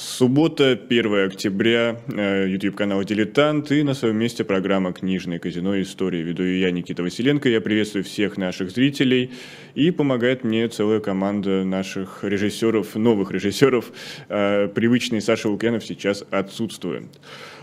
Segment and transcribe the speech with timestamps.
[0.00, 5.78] Суббота, 1 октября, э, YouTube-канал «Дилетант» и на своем месте программа «Книжное казино.
[5.82, 6.22] История».
[6.22, 7.50] Веду я, Никита Василенко.
[7.50, 9.30] Я приветствую всех наших зрителей.
[9.74, 13.92] И помогает мне целая команда наших режиссеров, новых режиссеров.
[14.30, 17.04] Э, привычный Саша Лукьянов сейчас отсутствует.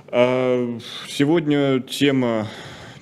[0.09, 0.77] А,
[1.07, 2.47] сегодня тема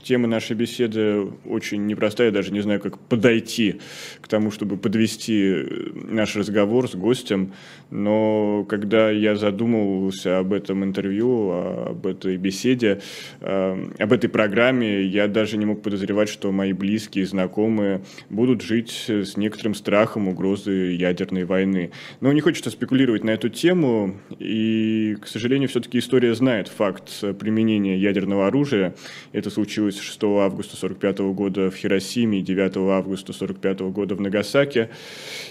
[0.06, 3.82] тема нашей беседы очень непростая, даже не знаю, как подойти
[4.22, 7.54] к тому, чтобы подвести э, наш разговор с гостем,
[7.90, 13.02] но когда я задумывался об этом интервью, об этой беседе,
[13.42, 19.06] э, об этой программе, я даже не мог подозревать, что мои близкие, знакомые будут жить
[19.08, 21.92] с некоторым страхом угрозы ядерной войны.
[22.22, 27.98] Но не хочется спекулировать на эту тему, и, к сожалению, все-таки история знает факт применения
[27.98, 28.94] ядерного оружия.
[29.32, 34.22] Это случилось случилось 6 августа 1945 года в Хиросиме и 9 августа 1945 года в
[34.22, 34.90] Нагасаке.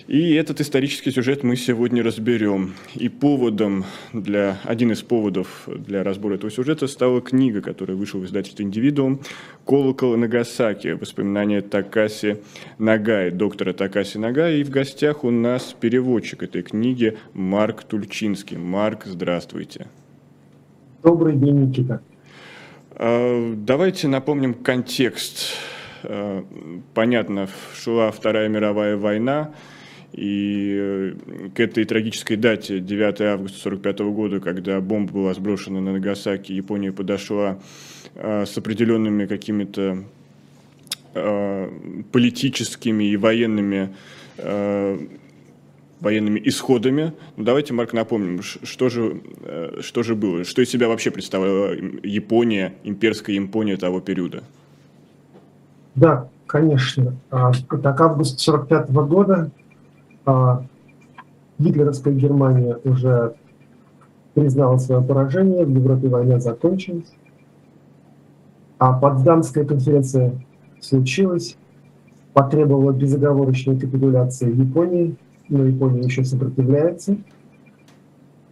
[0.06, 2.74] И этот исторический сюжет мы сегодня разберем.
[2.94, 8.24] И поводом для, один из поводов для разбора этого сюжета стала книга, которая вышла в
[8.24, 9.20] издательстве «Индивидуум»
[9.66, 10.88] «Колокол Нагасаки.
[10.88, 12.36] Воспоминания Такаси
[12.78, 14.60] Нагай», доктора Такаси Нагай.
[14.60, 18.56] И в гостях у нас переводчик этой книги Марк Тульчинский.
[18.56, 19.86] Марк, здравствуйте.
[21.02, 22.00] Добрый день, Никита.
[22.96, 25.56] А, давайте напомним контекст.
[26.02, 26.44] А,
[26.94, 29.52] понятно, шла Вторая мировая война,
[30.12, 31.14] и э,
[31.56, 36.92] к этой трагической дате, 9 августа 1945 года, когда бомба была сброшена на Нагасаки, Япония
[36.92, 37.58] подошла
[38.14, 40.04] а, с определенными какими-то
[42.10, 43.94] политическими и военными
[46.04, 47.14] военными исходами.
[47.36, 51.72] Ну, давайте, Марк, напомним, что же, э, что же было, что из себя вообще представляла
[52.02, 54.44] Япония, имперская Япония того периода?
[55.94, 57.16] Да, конечно.
[57.30, 59.50] А, так, август 45 года
[60.26, 60.64] а,
[61.58, 63.34] гитлеровская Германия уже
[64.34, 67.12] признала свое поражение, в Европе война закончилась,
[68.78, 70.32] а Потсдамская конференция
[70.80, 71.56] случилась,
[72.32, 75.16] потребовала безоговорочной капитуляции Японии,
[75.48, 77.16] но Япония еще сопротивляется.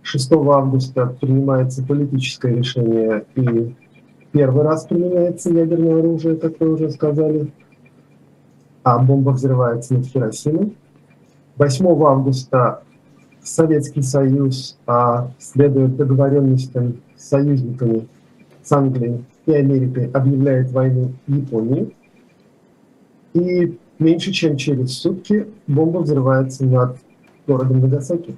[0.03, 3.75] 6 августа принимается политическое решение и
[4.33, 7.53] первый раз применяется ядерное оружие, как вы уже сказали,
[8.83, 10.77] а бомба взрывается над Хиросимой.
[11.57, 12.83] 8 августа
[13.43, 18.09] Советский Союз, а, следуя договоренностям с союзниками
[18.63, 21.95] с Англией и Америкой, объявляет войну Японии.
[23.35, 26.99] И Меньше чем через сутки бомба взрывается над
[27.47, 28.35] городом Нагасаки.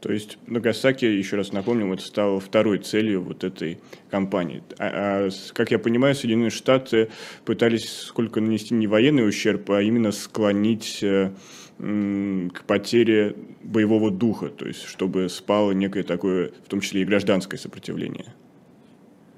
[0.00, 3.80] То есть Нагасаки, еще раз напомним, это стало второй целью вот этой
[4.10, 4.62] кампании.
[4.78, 7.10] А, а, как я понимаю, Соединенные Штаты
[7.44, 11.32] пытались сколько нанести не военный ущерб, а именно склонить э,
[11.78, 17.58] к потере боевого духа, то есть чтобы спало некое такое, в том числе и гражданское
[17.58, 18.32] сопротивление.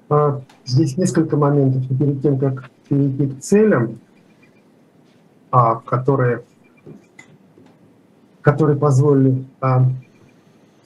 [0.09, 1.87] А, здесь несколько моментов.
[1.87, 3.99] Перед тем, как перейти к целям,
[5.51, 6.43] а, которые,
[8.41, 9.85] которые позволили а,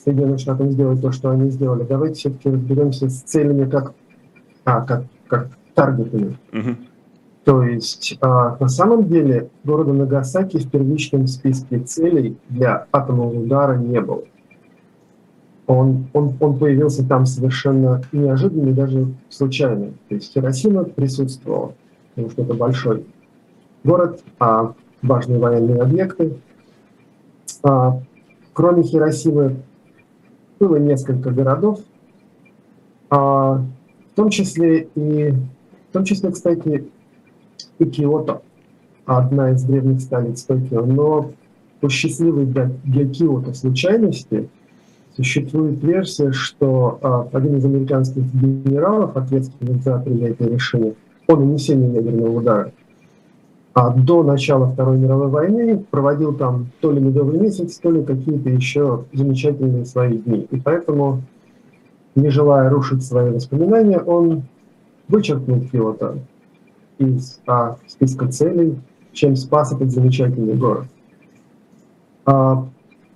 [0.04, 3.94] Соединенным Штатам сделать то, что они сделали, давайте все-таки разберемся с целями как,
[4.66, 6.38] а, как, как таргетами.
[6.52, 6.76] Угу.
[7.44, 13.78] То есть а, на самом деле города Нагасаки в первичном списке целей для атомного удара
[13.78, 14.24] не было
[15.72, 19.94] он, он, он появился там совершенно неожиданно и даже случайно.
[20.10, 21.74] То есть Хиросима присутствовала,
[22.10, 23.06] потому что это большой
[23.84, 26.38] город, а важные военные объекты.
[27.64, 28.02] А,
[28.54, 29.58] кроме Хиросимы
[30.60, 31.80] было несколько городов,
[33.10, 33.64] а,
[34.12, 36.90] в том числе и, в том числе, кстати,
[37.80, 38.42] и Киото,
[39.06, 40.86] одна из древних столиц Токио.
[40.86, 41.32] Но
[41.80, 44.50] по счастливой для, для Киото случайности–
[45.22, 50.96] Существует версия, что а, один из американских генералов, ответственных за принятие решения
[51.28, 52.72] о нанесении ядерного удара,
[53.76, 58.50] а до начала Второй мировой войны проводил там то ли медовый месяц, то ли какие-то
[58.50, 60.48] еще замечательные свои дни.
[60.50, 61.22] И поэтому,
[62.16, 64.42] не желая рушить свои воспоминания, он
[65.08, 66.18] вычеркнул Киото
[66.98, 68.80] из а, списка целей,
[69.14, 70.88] чем спас этот замечательный город.
[72.26, 72.66] А,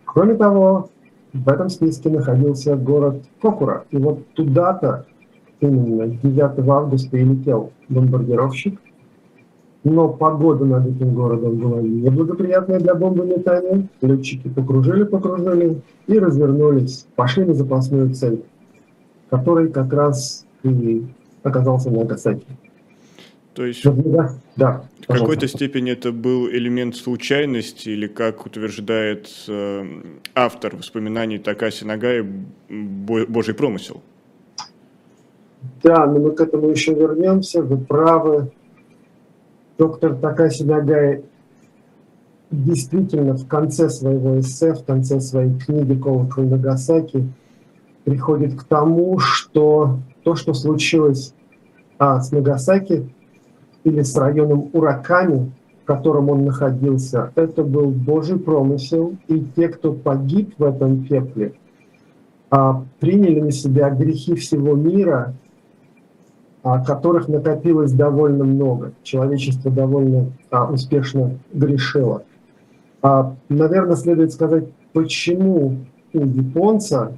[0.05, 0.91] кроме того,
[1.35, 3.83] в этом списке находился город Кокура.
[3.91, 5.05] И вот туда-то
[5.59, 8.79] именно 9 августа и летел бомбардировщик.
[9.83, 13.87] Но погода над этим городом была неблагоприятная для бомбометания.
[14.01, 18.43] Летчики покружили-покружили и развернулись, пошли на запасную цель,
[19.29, 21.05] которой как раз и
[21.43, 22.47] оказался Нагасаки.
[23.55, 29.85] То есть да, да, в какой-то степени это был элемент случайности, или, как утверждает э,
[30.35, 32.21] автор воспоминаний Такаси Нагай,
[32.69, 34.01] Божий промысел?
[35.81, 38.51] Да, но мы к этому еще вернемся, вы правы.
[39.77, 41.23] Доктор Такаси Нагай
[42.51, 47.25] действительно в конце своего эссе, в конце своей книги «Колокол Нагасаки»
[48.03, 51.33] приходит к тому, что то, что случилось
[51.97, 53.14] а, с Нагасаки
[53.85, 55.51] или с районом Ураками,
[55.83, 61.53] в котором он находился, это был Божий промысел, и те, кто погиб в этом пепле,
[62.49, 65.35] а, приняли на себя грехи всего мира,
[66.63, 68.93] а, которых накопилось довольно много.
[69.03, 72.23] Человечество довольно а, успешно грешило.
[73.49, 75.77] Наверное, следует сказать, почему
[76.11, 77.15] у японца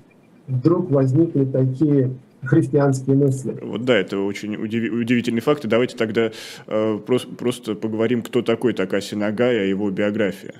[0.47, 2.11] вдруг возникли такие
[2.43, 3.57] христианские мысли.
[3.61, 4.93] Вот да, это очень удив...
[4.93, 5.65] удивительный факт.
[5.65, 6.31] И давайте тогда
[6.67, 10.53] э, просто, просто поговорим, кто такой Такаси Нагай, о его биографии.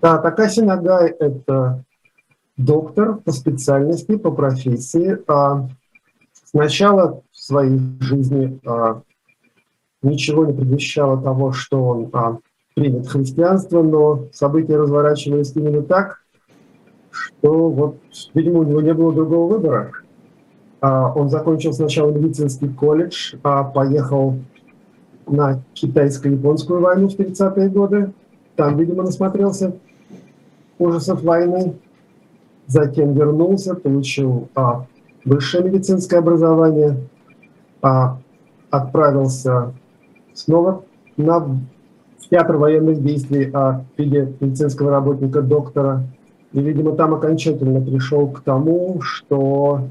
[0.00, 1.84] Да, Такаси Нагай– это
[2.56, 5.18] доктор по специальности, по профессии.
[5.26, 5.68] А
[6.44, 9.02] сначала в своей жизни а,
[10.02, 12.38] ничего не предвещало того, что он а,
[12.74, 16.22] примет христианство, но события разворачивались именно так,
[17.10, 17.98] что вот,
[18.34, 19.92] видимо, у него не было другого выбора.
[20.80, 24.36] А, он закончил сначала медицинский колледж, а поехал
[25.26, 28.12] на китайско-японскую войну в 30-е годы.
[28.56, 29.74] Там, видимо, насмотрелся
[30.78, 31.74] ужасов войны.
[32.66, 34.86] Затем вернулся, получил а,
[35.24, 36.96] высшее медицинское образование,
[37.82, 38.18] а,
[38.70, 39.72] отправился
[40.34, 40.84] снова
[41.16, 41.58] на
[42.30, 46.04] театр военных действий а, в виде медицинского работника, доктора.
[46.52, 49.88] И, видимо, там окончательно пришел к тому, что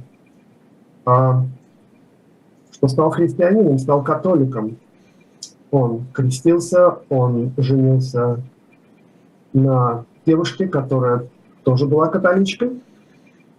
[2.80, 4.78] что стал христианином, стал католиком.
[5.72, 8.42] Он крестился, он женился
[9.54, 11.28] на девушке, которая
[11.64, 12.82] тоже была католичкой.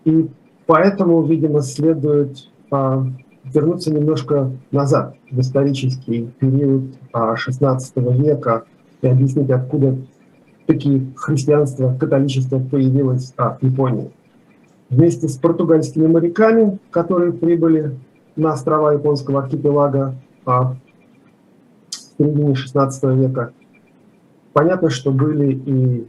[0.04, 0.28] И
[0.66, 3.04] поэтому, видимо, следует а,
[3.44, 7.78] вернуться немножко назад, в исторический период а, XVI
[8.16, 8.64] века,
[9.02, 9.96] и объяснить, откуда
[10.66, 14.10] такие христианство, католичество появилось а, в Японии
[14.90, 17.96] вместе с португальскими моряками, которые прибыли
[18.36, 20.14] на острова японского архипелага
[20.44, 20.74] а,
[21.90, 23.52] в середине XVI века.
[24.52, 26.06] Понятно, что были и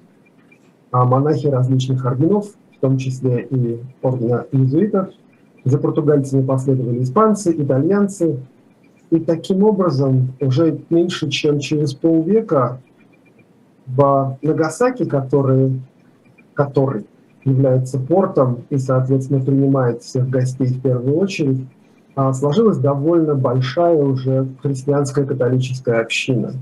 [0.91, 5.09] а, монахи различных орденов, в том числе и ордена иезуитов.
[5.63, 8.39] За португальцами последовали испанцы, итальянцы.
[9.11, 12.81] И таким образом уже меньше чем через полвека
[13.85, 15.81] в Нагасаки, который,
[16.53, 17.05] который
[17.43, 21.65] является портом и, соответственно, принимает всех гостей в первую очередь,
[22.15, 26.53] а, сложилась довольно большая уже христианская католическая община.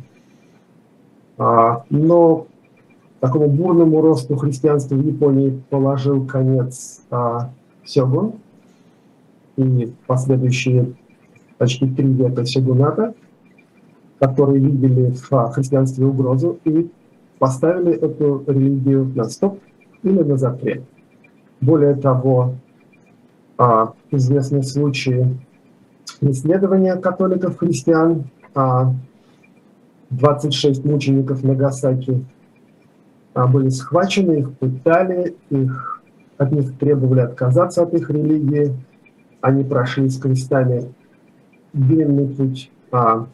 [1.37, 2.47] А, но
[3.19, 7.49] такому бурному росту христианства в Японии положил конец а,
[7.83, 8.33] Сёгун
[9.57, 10.93] и последующие
[11.57, 13.13] почти три века сёгуната,
[14.19, 16.89] которые видели в христианстве угрозу и
[17.39, 19.59] поставили эту религию на стоп
[20.03, 20.83] или на запрет.
[21.61, 22.55] Более того,
[23.57, 25.37] а, известны случаи
[26.21, 28.25] исследования католиков-христиан,
[30.09, 32.25] 26 а, мучеников Нагасаки
[33.33, 36.01] а, были схвачены, их пытали, их,
[36.37, 38.73] от них требовали отказаться от их религии,
[39.41, 40.93] они прошли с крестами
[41.73, 43.27] длинный путь а,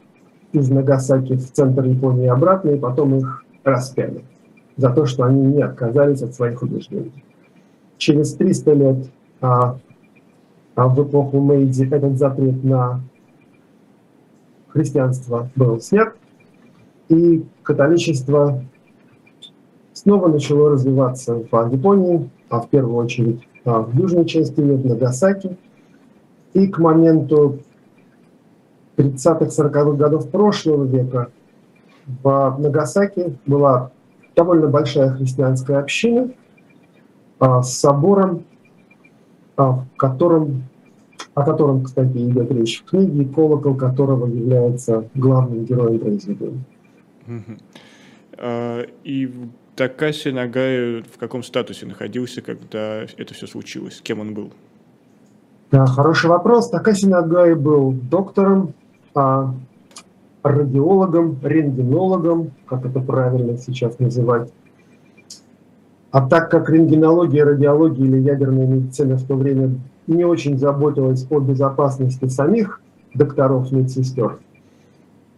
[0.51, 4.23] из Нагасаки в центр Японии обратно, и потом их распяли
[4.77, 7.23] за то, что они не отказались от своих убеждений.
[7.97, 8.97] Через 300 лет
[9.41, 9.77] а,
[10.75, 13.01] а в эпоху Мэйдзи этот запрет на
[14.67, 16.13] христианство был снят,
[17.07, 18.63] и католичество
[19.93, 24.85] снова начало развиваться в Японии, а в первую очередь а, в южной части мира, в
[24.85, 25.57] Нагасаки.
[26.53, 27.59] И к моменту
[28.97, 31.29] 30-40-х годов прошлого века
[32.05, 33.91] в Нагасаки была
[34.35, 36.31] довольно большая христианская община
[37.39, 38.45] а, с собором,
[39.57, 40.63] а, в котором,
[41.33, 46.63] о котором, кстати, идет речь в книге, и колокол которого является главным героем произведения.
[48.37, 49.31] А, и
[49.75, 54.01] Такаси Нагай в каком статусе находился, когда это все случилось?
[54.01, 54.51] Кем он был?
[55.71, 56.69] Да, хороший вопрос.
[56.69, 58.73] Такаси Нагай был доктором,
[59.13, 59.53] а,
[60.45, 64.51] радиологом, рентгенологом, как это правильно сейчас называть.
[66.11, 69.75] А так как рентгенология, радиология или ядерная медицина в то время
[70.05, 72.79] не очень заботилась о безопасности самих
[73.15, 74.37] докторов, медсестер,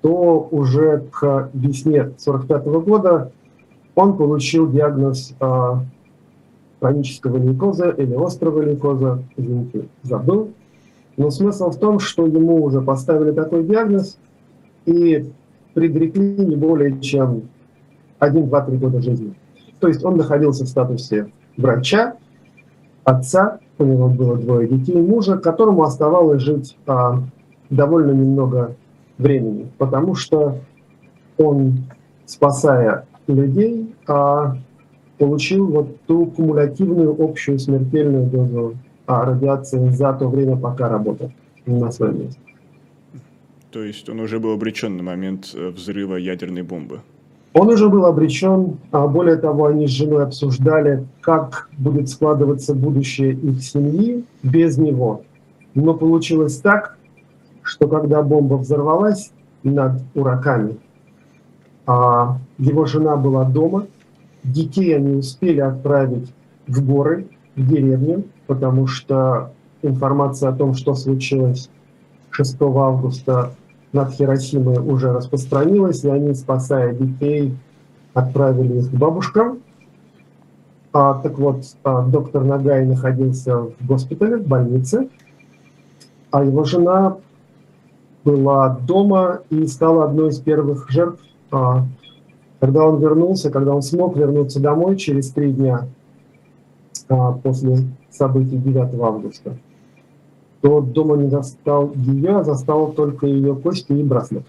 [0.01, 3.31] то уже к весне 1945 года
[3.95, 5.83] он получил диагноз а,
[6.81, 10.49] хронического лейкоза или острого лейкоза, извините, забыл.
[11.15, 14.19] Но смысл в том, что ему уже поставили такой диагноз
[14.87, 15.29] и
[15.73, 17.43] предрекли не более чем
[18.19, 19.35] 1-2-3 года жизни.
[19.79, 22.15] То есть он находился в статусе врача,
[23.03, 27.21] отца, у него было двое детей, мужа, которому оставалось жить а,
[27.69, 28.75] довольно немного
[29.19, 30.59] времени, потому что
[31.37, 31.85] он,
[32.25, 34.57] спасая людей, а,
[35.19, 38.75] получил вот ту кумулятивную общую смертельную дозу
[39.05, 41.31] а, радиации за то время, пока работал
[41.65, 42.46] на своем месте.
[43.71, 47.01] То есть он уже был обречен на момент э, взрыва ядерной бомбы?
[47.53, 48.77] Он уже был обречен.
[48.91, 55.23] А более того, они с женой обсуждали, как будет складываться будущее их семьи без него.
[55.73, 56.97] Но получилось так,
[57.63, 59.31] что когда бомба взорвалась
[59.63, 60.77] над ураками,
[61.85, 63.87] а его жена была дома,
[64.43, 66.33] детей они успели отправить
[66.67, 71.69] в горы, в деревню, потому что информация о том, что случилось
[72.31, 73.51] 6 августа
[73.93, 77.55] над Хиросимой уже распространилась, и они, спасая детей,
[78.13, 79.59] отправили их к бабушкам.
[80.93, 85.09] А, так вот, а, доктор Нагай находился в госпитале, в больнице,
[86.31, 87.17] а его жена
[88.23, 91.21] была дома и стала одной из первых жертв.
[91.51, 91.85] А,
[92.59, 95.87] когда он вернулся, когда он смог вернуться домой через три дня
[97.09, 97.77] а, после
[98.09, 99.57] событий 9 августа,
[100.61, 104.43] то дома не застал ее, а застал только ее кости и браслет.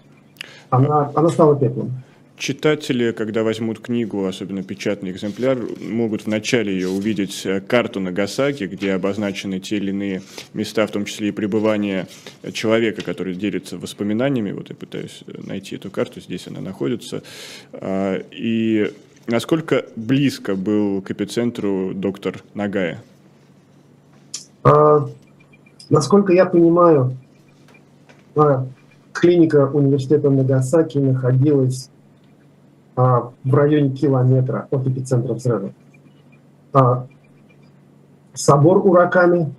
[0.69, 1.91] Она, она стала пеплом.
[2.39, 8.93] Читатели, когда возьмут книгу, особенно печатный экземпляр, могут вначале ее увидеть э, карту Нагасаки, где
[8.93, 10.21] обозначены те или иные
[10.53, 12.07] места, в том числе и пребывание
[12.53, 14.53] человека, который делится воспоминаниями.
[14.53, 17.23] Вот я пытаюсь э, найти эту карту, здесь она находится.
[17.73, 18.89] А, и
[19.27, 23.03] насколько близко был к эпицентру доктор Нагая?
[24.63, 25.09] А,
[25.89, 27.17] насколько я понимаю,
[28.35, 28.65] а,
[29.13, 31.89] клиника университета Нагасаки находилась
[32.95, 35.73] а, в районе километра от эпицентра взрыва.
[36.73, 37.07] А,
[38.33, 39.53] собор Ураками,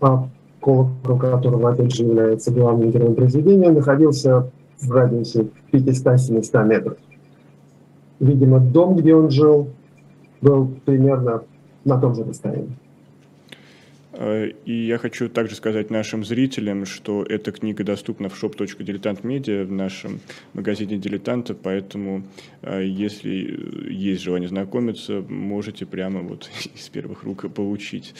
[0.00, 0.28] а,
[0.60, 4.50] колокол которого, опять же, является главным героем произведения, находился
[4.80, 6.98] в радиусе 500-700 метров.
[8.18, 9.68] Видимо, дом, где он жил,
[10.40, 11.42] был примерно
[11.84, 12.76] на том же расстоянии.
[14.18, 19.72] Э, и я хочу также сказать нашим зрителям, что эта книга доступна в shop.diletantmedia в
[19.72, 20.20] нашем
[20.54, 22.26] магазине «Дилетанта», поэтому
[22.62, 28.14] э, если есть желание знакомиться, можете прямо вот из первых рук получить.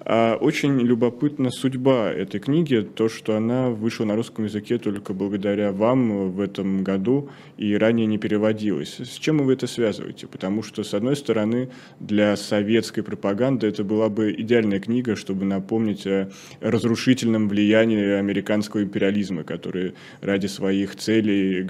[0.00, 5.72] А очень любопытна судьба этой книги, то, что она вышла на русском языке только благодаря
[5.72, 9.00] вам в этом году и ранее не переводилась.
[9.00, 10.26] С чем вы это связываете?
[10.26, 15.46] Потому что, с одной стороны, для советской пропаганды это была бы идеальная книга, чтобы чтобы
[15.46, 16.28] напомнить о
[16.60, 21.62] разрушительном влиянии американского империализма, который ради своих целей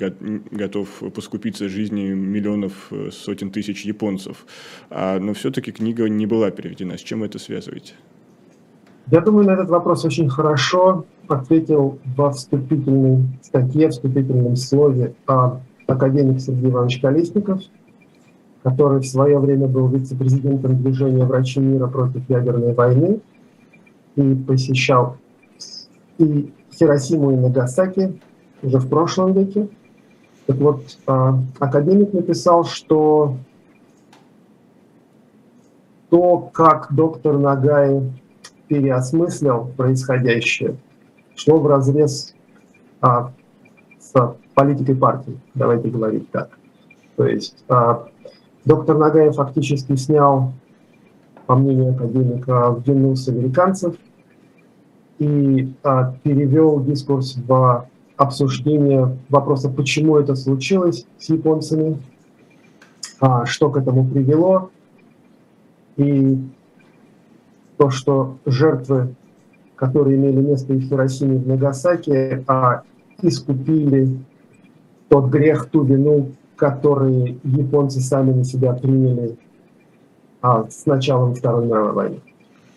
[0.50, 4.46] готов поскупиться жизнью миллионов, э, сотен тысяч японцев.
[4.90, 6.96] А, но все-таки книга не была переведена.
[6.96, 7.94] С чем вы это связываете?
[9.12, 15.14] Я думаю, на этот вопрос очень хорошо ответил во вступительной статье, вступительном слове
[15.86, 17.60] академик Сергей Иванович Колесников,
[18.62, 23.20] который в свое время был вице-президентом движения «Врачи мира против ядерной войны»,
[24.16, 25.16] и посещал
[26.18, 28.20] и Хиросиму и Нагасаки
[28.62, 29.68] уже в прошлом веке.
[30.46, 33.36] Так вот, а, академик написал, что
[36.10, 38.02] то, как доктор Нагай
[38.68, 40.76] переосмыслил происходящее,
[41.36, 42.34] шло в разрез
[43.00, 43.32] а,
[43.98, 46.58] с политикой партии, давайте говорить так.
[47.16, 48.08] То есть а,
[48.64, 50.52] доктор Нагай фактически снял,
[51.50, 53.96] по мнению академика, в вину с американцев–
[55.18, 61.98] и а, перевел дискурс в обсуждение вопроса, почему это случилось с японцами,
[63.18, 64.70] а, что к этому привело,
[65.96, 66.38] и
[67.78, 69.16] то, что жертвы,
[69.74, 72.82] которые имели место в Хиросиме и в Нагасаки, а,
[73.22, 74.18] искупили
[75.08, 79.36] тот грех, ту вину, которые японцы сами на себя приняли
[80.42, 82.20] а, с началом Второй мировой войны.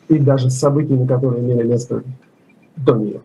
[0.10, 2.04] И даже с событиями, которые имели место
[2.76, 3.22] до нее.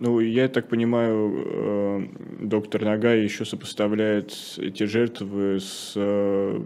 [0.00, 2.00] Ну, я так понимаю, э,
[2.40, 6.60] доктор Нагай еще сопоставляет эти жертвы с э,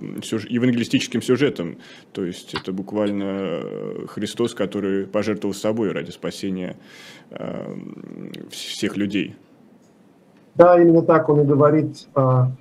[0.51, 1.79] евангелистическим сюжетом.
[2.13, 6.77] То есть это буквально э, Христос, который пожертвовал собой ради спасения
[8.51, 9.35] всех людей.
[10.55, 12.53] Да, именно так он и говорит в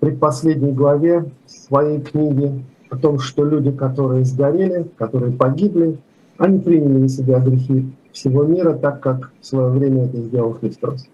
[0.00, 5.98] предпоследней главе своей книги о том, что люди, которые сгорели, которые погибли,
[6.38, 11.08] они приняли на себя грехи всего мира, так как в свое время это сделал Христос.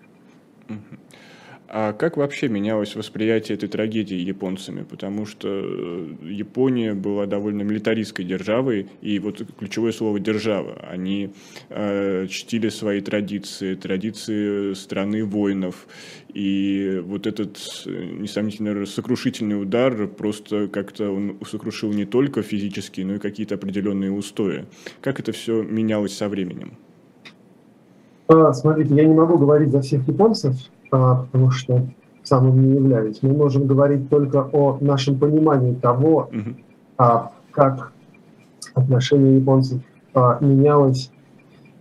[1.77, 4.85] А как вообще менялось восприятие этой трагедии японцами?
[4.89, 10.79] Потому что э, Япония была довольно милитаристской державой, и вот ключевое слово «держава».
[10.89, 11.33] Они
[11.71, 15.89] э, чтили свои традиции, традиции страны воинов.
[16.33, 23.17] И вот этот, э, несомненно, сокрушительный удар просто как-то он сокрушил не только физически, но
[23.17, 24.67] и какие-то определенные устои.
[25.01, 26.75] Как это все менялось со временем?
[28.29, 30.55] А, смотрите, я не могу говорить за всех японцев,
[30.95, 31.83] потому что
[32.25, 33.23] сам им не являюсь.
[33.23, 36.31] Мы можем говорить только о нашем понимании того,
[36.97, 37.93] а, как
[38.75, 39.81] отношение японцев
[40.15, 41.11] а, менялось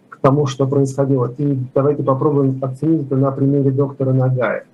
[0.09, 1.33] к тому, что происходило.
[1.37, 4.65] И давайте попробуем оценить это на примере доктора Нагая.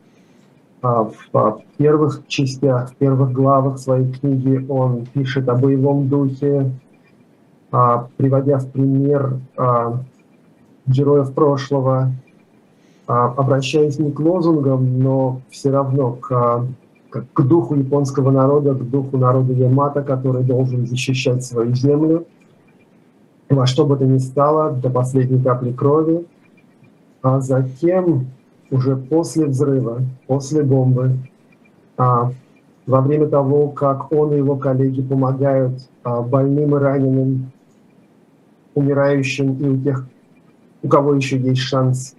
[0.81, 6.71] А, в, первых частях, в первых главах своей книги он пишет о боевом духе,
[7.69, 9.37] приводя в пример
[10.87, 12.11] героев прошлого, а,
[13.09, 16.67] обращаясь не к лозунгам, но все равно к,
[17.09, 22.25] к духу японского народа, к духу народа Ямато, который должен защищать свою землю
[23.49, 26.25] во что бы то ни стало, до последней капли крови.
[27.21, 28.27] А затем,
[28.71, 31.17] уже после взрыва, после бомбы,
[31.97, 32.31] а,
[32.85, 35.73] во время того, как он и его коллеги помогают
[36.03, 37.51] больным и раненым,
[38.75, 40.07] умирающим и у тех,
[40.81, 42.15] у кого еще есть шанс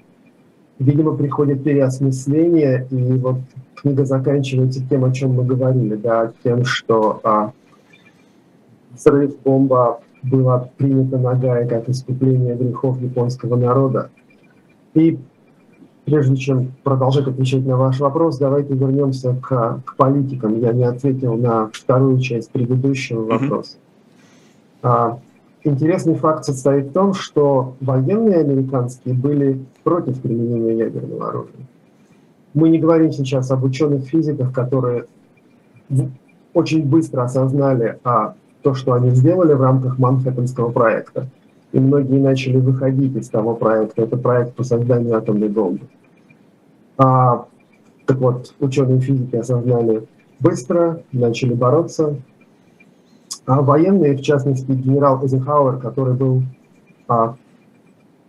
[0.81, 3.37] видимо, приходит переосмысление, и вот
[3.77, 7.53] книга заканчивается тем, о чем мы говорили, да, тем, что а,
[8.91, 14.11] взрыв бомба была принята ногой как искупление грехов японского народа.
[14.95, 15.19] И
[16.07, 20.59] прежде чем продолжать отвечать на ваш вопрос, давайте вернемся к, к политикам.
[20.61, 23.77] Я не ответил на вторую часть предыдущего вопроса.
[24.83, 25.19] Mm-hmm.
[25.63, 31.67] Интересный факт состоит в том, что военные американские были против применения ядерного оружия.
[32.55, 35.05] Мы не говорим сейчас об ученых физиках, которые
[36.55, 41.27] очень быстро осознали а, то, что они сделали в рамках Манхэттенского проекта.
[41.73, 44.03] И многие начали выходить из того проекта.
[44.03, 45.87] Это проект по созданию атомной бомбы.
[46.97, 47.47] А,
[48.07, 50.05] так вот, ученые физики осознали
[50.41, 52.17] быстро, начали бороться,
[53.47, 56.43] военные, в частности, генерал Эйзенхауэр, который был,
[57.09, 57.37] а,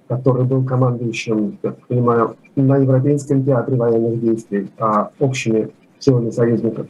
[0.07, 6.87] который был командующим, я понимаю, на Европейском театре военных действий а, общими силами союзников.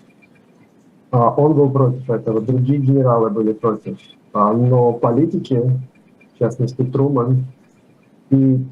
[1.11, 3.97] А, он был против этого, другие генералы были против.
[4.33, 5.61] А, но политики,
[6.35, 7.45] в частности, Труман
[8.29, 8.65] и,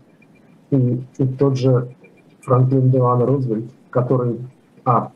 [0.71, 1.89] и, и тот же
[2.41, 4.39] Франклин Делано Рузвельт, который
[4.85, 5.12] а,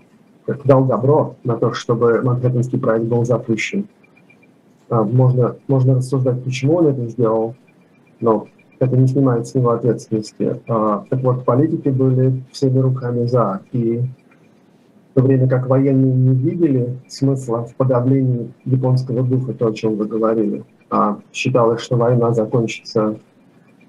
[0.66, 4.03] дал добро на то, чтобы Манхэттенский проект был запущен, а,
[4.90, 7.56] можно, можно рассуждать, почему он это сделал,
[8.20, 8.48] но
[8.80, 10.60] это не снимает с него ответственности.
[10.68, 13.62] А, так вот, политики были всеми руками за.
[13.72, 19.74] И в то время как военные не видели смысла в подавлении японского духа, то, о
[19.74, 23.18] чем вы говорили, а считалось, что война закончится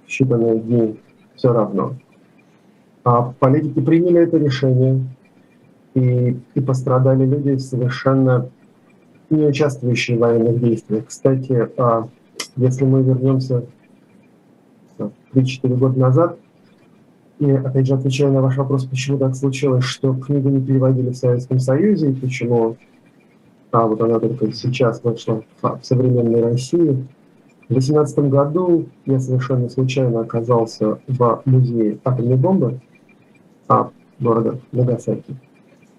[0.06, 1.00] в считанные дни
[1.34, 1.94] все равно.
[3.04, 5.04] А политики приняли это решение,
[5.94, 8.48] и, и пострадали люди совершенно
[9.30, 11.06] не участвующие в военных действиях.
[11.06, 12.08] Кстати, а,
[12.56, 13.64] если мы вернемся
[15.32, 16.38] 3-4 года назад,
[17.40, 21.16] и опять же отвечая на ваш вопрос, почему так случилось, что книгу не переводили в
[21.16, 22.76] Советском Союзе, и почему
[23.74, 27.04] а вот она только сейчас вышла в современной России.
[27.64, 32.80] В 2018 году я совершенно случайно оказался в музее атомной бомбы
[33.66, 35.34] а, города Нагасаки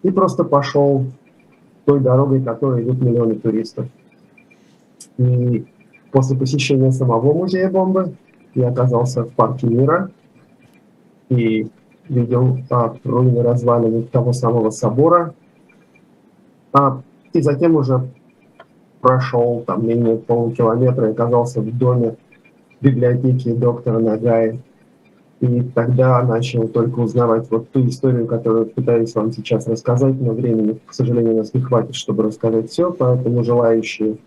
[0.03, 1.05] и просто пошел
[1.86, 3.88] той дорогой, которой идут миллионы туристов.
[5.17, 5.65] И
[6.12, 8.15] после посещения самого музея бомбы
[8.54, 10.12] я оказался в парке мира
[11.30, 11.67] и
[12.10, 15.34] видел а, руины развалины того самого собора.
[16.74, 17.02] А,
[17.34, 18.10] и затем уже
[19.02, 22.15] прошел там менее полукилометра и оказался в доме
[22.82, 24.60] библиотеки доктора Нагаи
[25.41, 30.80] и тогда начал только узнавать вот ту историю, которую пытаюсь вам сейчас рассказать, но времени,
[30.86, 34.17] к сожалению, у нас не хватит, чтобы рассказать все, поэтому желающие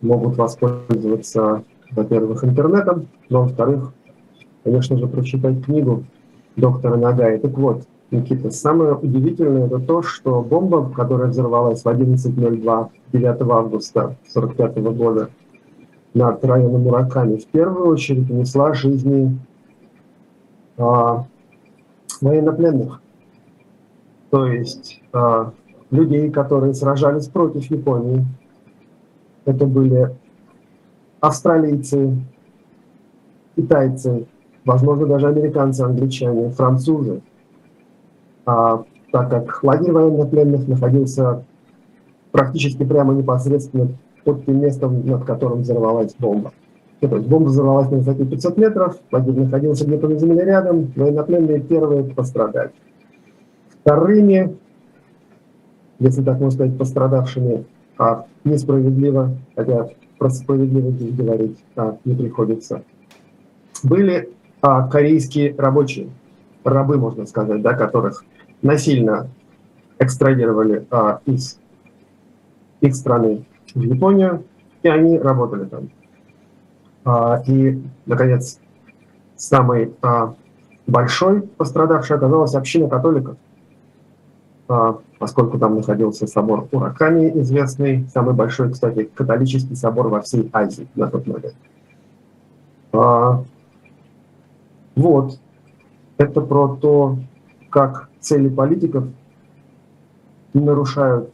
[0.00, 3.92] могут воспользоваться, во-первых, интернетом, но, во-вторых,
[4.64, 6.04] конечно же, прочитать книгу
[6.56, 7.38] доктора Нагая.
[7.38, 14.00] Так вот, Никита, самое удивительное это то, что бомба, которая взорвалась в 11.02 9 августа
[14.00, 15.30] 1945 года
[16.12, 19.36] над районом Мураками, в первую очередь унесла жизни
[20.76, 23.00] военнопленных.
[24.30, 25.50] то есть э,
[25.94, 28.26] людей, которые сражались против Японии.
[29.44, 30.14] Это были
[31.20, 32.16] австралийцы,
[33.56, 34.26] китайцы,
[34.64, 37.22] возможно, даже американцы, англичане, французы,
[38.46, 41.44] а, так как лагерь военнопленных находился
[42.32, 43.88] практически прямо непосредственно
[44.24, 46.52] под тем местом, над которым взорвалась бомба.
[47.00, 52.04] Есть бомба взорвалась на высоте 500 метров, лагерь находился где-то на земле рядом, военнопленные первые
[52.04, 52.70] пострадали.
[53.68, 54.56] Вторыми,
[55.98, 57.64] если так можно сказать, пострадавшими,
[57.98, 62.82] а несправедливо, хотя про справедливость говорить а, не приходится,
[63.82, 64.30] были
[64.62, 66.08] а, корейские рабочие,
[66.64, 68.24] рабы, можно сказать, да, которых
[68.62, 69.28] насильно
[69.98, 71.58] экстрадировали а, из
[72.80, 74.44] их страны в Японию,
[74.82, 75.90] и они работали там.
[77.04, 78.58] А, и, наконец,
[79.36, 80.34] самый а,
[80.86, 83.36] большой пострадавший оказалась община католиков,
[84.68, 90.88] а, поскольку там находился собор Ураками, известный, самый большой, кстати, католический собор во всей Азии
[90.94, 91.54] на тот момент.
[94.94, 95.40] Вот,
[96.16, 97.18] это про то,
[97.68, 99.04] как цели политиков
[100.52, 101.30] нарушают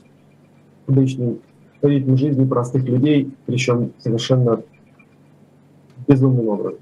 [0.88, 1.38] обычный
[1.82, 4.62] ритм жизни простых людей, причем совершенно
[6.10, 6.80] безумным образом.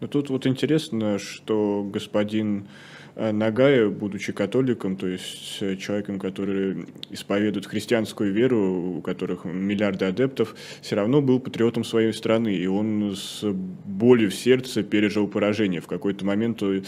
[0.00, 2.66] Но ну, тут вот интересно, что господин
[3.18, 10.04] Э, Нагая, будучи католиком, то есть э, человеком, который исповедует христианскую веру, у которых миллиарды
[10.04, 15.80] адептов, все равно был патриотом своей страны, и он с болью в сердце пережил поражение.
[15.80, 16.82] В какой-то момент э,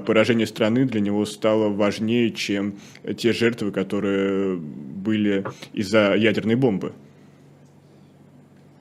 [0.00, 2.74] поражение страны для него стало важнее, чем
[3.16, 6.92] те жертвы, которые были из-за ядерной бомбы.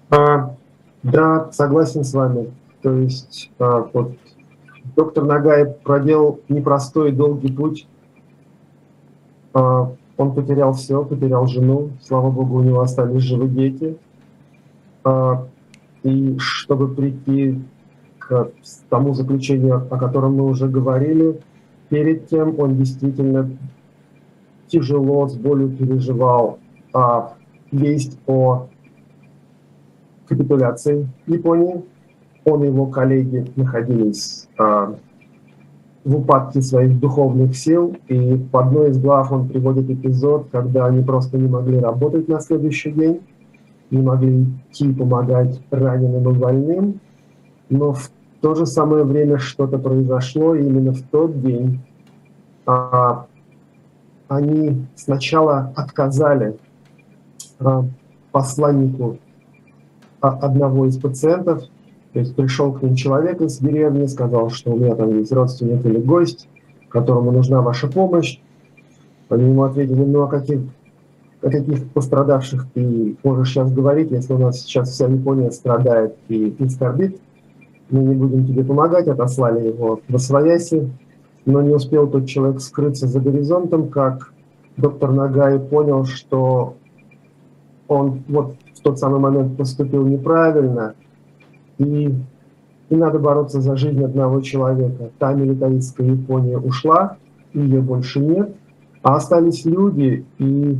[0.10, 0.57] А,
[1.04, 2.52] да, согласен с вами.
[2.82, 4.14] То есть а, вот
[4.96, 7.88] доктор Нагай проделал непростой долгий путь.
[9.54, 13.98] А, он потерял все, потерял жену, слава богу, у него остались живы дети.
[15.04, 15.48] А,
[16.04, 17.62] и чтобы прийти
[18.20, 18.52] к
[18.90, 21.40] тому заключению, о котором мы уже говорили,
[21.90, 23.50] перед тем он действительно
[24.68, 26.60] тяжело, с болью переживал
[26.94, 27.34] а,
[27.72, 28.68] весть о
[30.28, 31.84] капитуляции Японии,
[32.46, 34.94] он и его коллеги находились э,
[36.04, 41.04] в упадке своих духовных сил, и в одной из глав он приводит эпизод, когда они
[41.04, 43.22] просто не могли работать на следующий день,
[43.92, 47.00] не могли идти помогать раненым и больным,
[47.70, 48.10] но в
[48.42, 51.82] то же самое время что-то произошло, и именно в тот день
[52.66, 53.26] а,
[54.28, 56.58] они сначала отказали
[57.60, 57.84] а,
[58.32, 59.27] посланнику а,
[60.20, 61.64] одного из пациентов,
[62.14, 65.86] то есть пришел к ним человек из деревни, сказал, что у меня там есть родственник
[65.86, 66.48] или гость,
[66.90, 68.40] которому нужна ваша помощь.
[69.30, 70.62] Они ему ответили, ну о каких,
[71.42, 76.48] о каких пострадавших ты можешь сейчас говорить, если у нас сейчас вся Япония страдает и,
[76.48, 77.20] и скорбит.
[77.90, 80.90] Мы не будем тебе помогать, отослали его в Освояси,
[81.46, 84.34] но не успел тот человек скрыться за горизонтом, как
[84.76, 86.76] доктор Нагай понял, что
[87.88, 88.56] он вот
[88.90, 90.94] тот самый момент поступил неправильно–
[91.78, 92.14] и,
[92.90, 95.12] и надо бороться за жизнь одного человека.
[95.20, 97.18] Та милитаристская Япония ушла,
[97.54, 98.56] ее больше нет,
[99.04, 100.78] а остались люди, и,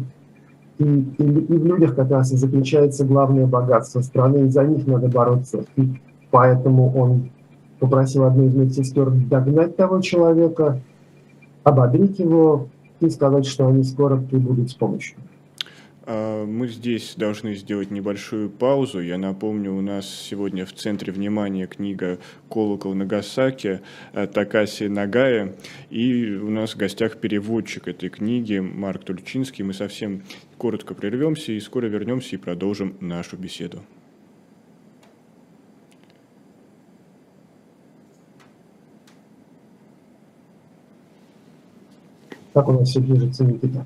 [0.80, 4.86] и, и, и в людях как раз и заключается главное богатство страны, и за них
[4.88, 5.66] надо бороться.
[5.76, 5.94] И
[6.32, 7.30] поэтому он
[7.80, 10.82] попросил одну из медсестер догнать того человека,
[11.64, 12.68] ободрить его
[13.00, 15.18] и сказать, что они скоро прибудут с помощью.
[16.10, 19.02] А, мы здесь должны сделать небольшую паузу.
[19.02, 22.18] Я напомню, у нас сегодня в центре внимания книга
[22.50, 23.82] «Колокол Нагасаки»
[24.14, 25.58] Такаси Нагая.
[25.90, 29.66] И у нас в гостях переводчик этой книги Марк Тульчинский.
[29.66, 30.24] Мы совсем
[30.58, 33.82] коротко прервемся и скоро вернемся и продолжим нашу беседу.
[42.54, 43.86] Как у нас все движется, Никита?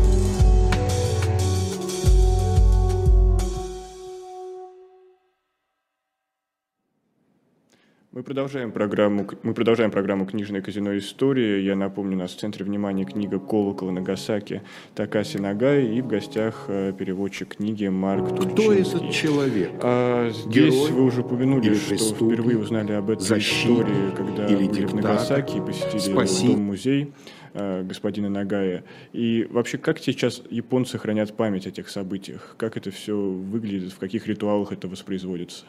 [8.21, 10.95] Мы продолжаем программу, мы продолжаем программу «Книжное казино.
[10.95, 11.65] История».
[11.65, 14.61] Я напомню, у нас в центре внимания книга «Колокол Нагасаки»
[14.93, 18.51] Такаси Нагай и в гостях э, переводчик книги Марк Тульчинский.
[18.51, 19.71] Кто этот человек?
[19.81, 24.67] А, здесь Герой вы уже упомянули, что впервые узнали об этой истории, когда или были
[24.67, 26.45] диктатор, в Нагасаки и посетили спаси.
[26.45, 27.13] дом-музей
[27.55, 28.83] э, господина Нагая.
[29.13, 32.53] И вообще, как сейчас японцы хранят память о тех событиях?
[32.59, 35.65] Как это все выглядит, в каких ритуалах это воспроизводится?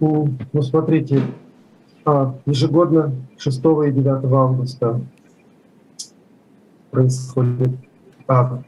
[0.00, 0.28] Ну,
[0.60, 1.22] смотрите,
[2.04, 5.00] а, ежегодно 6 и 9 августа
[6.90, 7.70] происходит
[8.26, 8.60] а,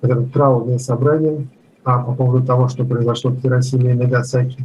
[0.00, 1.46] это траурное собрание
[1.84, 4.58] а, по поводу того, что произошло в Хиросиме и Нагасаки.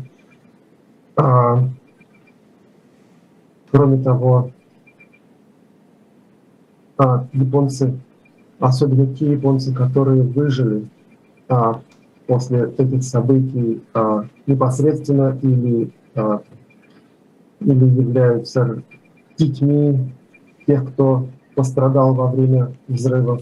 [1.18, 1.68] А,
[3.72, 4.52] кроме того,
[6.98, 8.00] а, японцы,
[8.60, 10.88] особенно те японцы, которые выжили
[11.50, 11.82] а,
[12.28, 16.42] после этих событий а, непосредственно или, а,
[17.60, 18.84] или являются
[19.38, 20.14] детьми
[20.68, 23.42] тех, кто пострадал во время взрывов,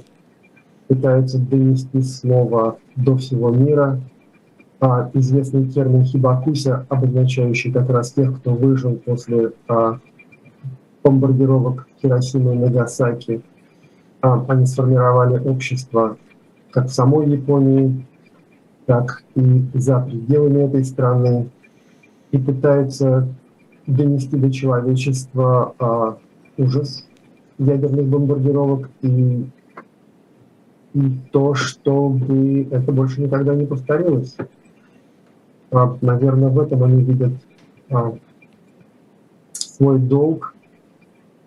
[0.87, 3.99] пытаются донести снова до всего мира.
[4.79, 9.99] А, известный термин хибакуся, обозначающий как раз тех, кто выжил после а,
[11.03, 13.41] бомбардировок Хиросимы и Нагасаки.
[14.21, 16.17] А, они сформировали общество
[16.71, 18.05] как в самой Японии,
[18.85, 21.49] так и за пределами этой страны,
[22.31, 23.27] и пытаются
[23.85, 26.17] донести до человечества а,
[26.57, 27.07] ужас
[27.57, 29.49] ядерных бомбардировок и,
[30.93, 34.35] и то, чтобы это больше никогда не повторилось.
[35.71, 37.33] А, наверное, в этом они видят
[37.89, 38.15] а,
[39.53, 40.55] свой долг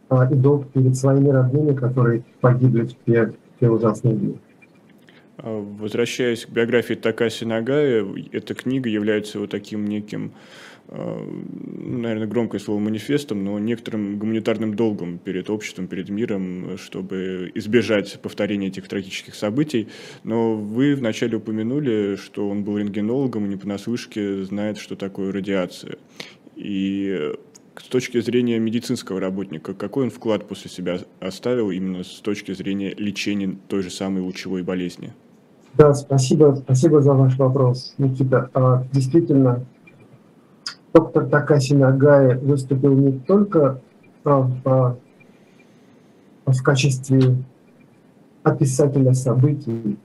[0.08, 4.38] а, и долг перед своими родными, которые погибли в те, в те ужасные дни.
[5.46, 10.32] А, возвращаясь к биографии Такаси Нагая, эта книга является вот таким неким,
[10.88, 18.18] а, наверное, громкое слово манифестом, но некоторым гуманитарным долгом перед обществом, перед миром, чтобы избежать
[18.20, 19.86] повторения этих трагических событий.
[20.24, 25.96] Но вы вначале упомянули, что он был рентгенологом и не понаслышке знает, что такое радиация.
[26.56, 27.34] И
[27.76, 32.92] с точки зрения медицинского работника, какой он вклад после себя оставил именно с точки зрения
[32.96, 35.12] лечения той же самой лучевой болезни?
[35.76, 38.48] Да, спасибо, спасибо за ваш вопрос, Никита.
[38.54, 39.66] А, действительно,
[40.94, 43.82] доктор Такаси Нагай выступил не только
[44.24, 44.96] а, в,
[46.46, 47.36] в качестве
[48.42, 49.98] описателя событий,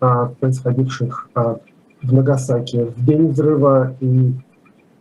[0.00, 1.58] а, происходивших а,
[2.02, 4.32] в Нагасаки в день взрыва и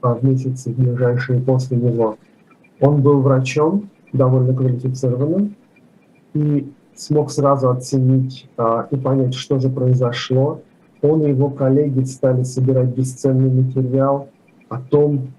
[0.03, 2.17] в месяцы ближайшие после него.
[2.79, 5.55] Он был врачом, довольно квалифицированным,
[6.35, 6.71] и
[7.01, 10.61] смог сразу оценить а, и понять, что же произошло.
[11.01, 14.29] Он и его коллеги стали собирать бесценный материал
[14.69, 15.29] о том,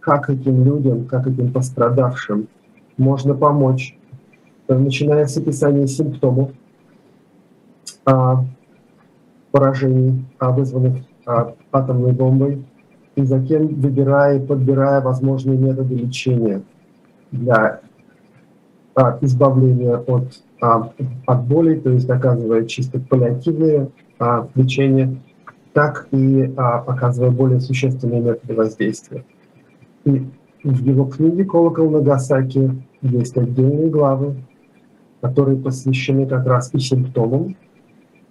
[0.00, 2.48] как этим людям, как этим пострадавшим
[2.96, 3.98] можно помочь,
[4.66, 6.52] начиная с описания симптомов
[8.06, 8.46] а,
[9.50, 12.64] поражений, а, вызванных а, атомной бомбой,
[13.14, 16.62] и затем выбирая и подбирая возможные методы лечения
[17.30, 17.80] для
[18.94, 25.16] а, избавления от от боли, то есть оказывая чисто паллиативное а, лечение,
[25.72, 29.24] так и а, оказывая более существенные методы воздействия.
[30.04, 30.26] И
[30.64, 34.34] в его книге «Колокол Нагасаки» есть отдельные главы,
[35.20, 37.56] которые посвящены как раз и симптомам,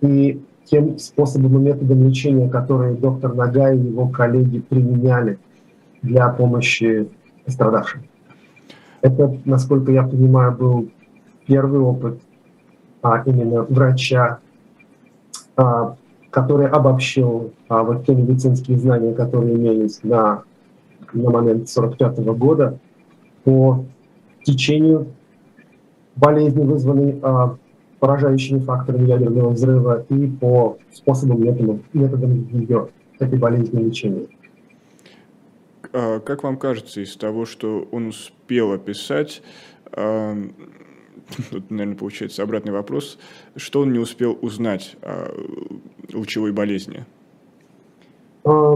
[0.01, 5.39] и тем способам и методам лечения, которые доктор Нагай и его коллеги применяли
[6.01, 7.07] для помощи
[7.45, 8.03] пострадавшим.
[9.01, 10.89] Это, насколько я понимаю, был
[11.47, 12.19] первый опыт
[13.01, 14.39] а, именно врача,
[15.55, 15.95] а,
[16.29, 20.43] который обобщил а, вот те медицинские знания, которые имелись на,
[21.13, 22.77] на момент 45 года
[23.43, 23.85] по
[24.43, 25.07] течению
[26.15, 27.55] болезни, вызванной а,
[27.99, 34.27] поражающими факторами ядерного взрыва и по способам, методам, методам ее, этой болезни лечения.
[35.93, 39.41] А, как вам кажется, из того, что он успел описать,
[41.51, 43.17] тут, наверное, получается обратный вопрос,
[43.55, 45.31] что он не успел узнать о
[46.13, 47.05] лучевой болезни?
[48.43, 48.75] А,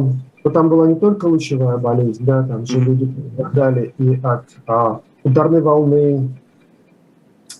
[0.54, 5.62] там была не только лучевая болезнь, да, там же люди страдали и от а, ударной
[5.62, 6.30] волны,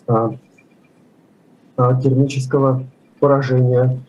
[0.08, 0.34] а,
[1.78, 2.84] а, термического
[3.20, 4.00] поражение.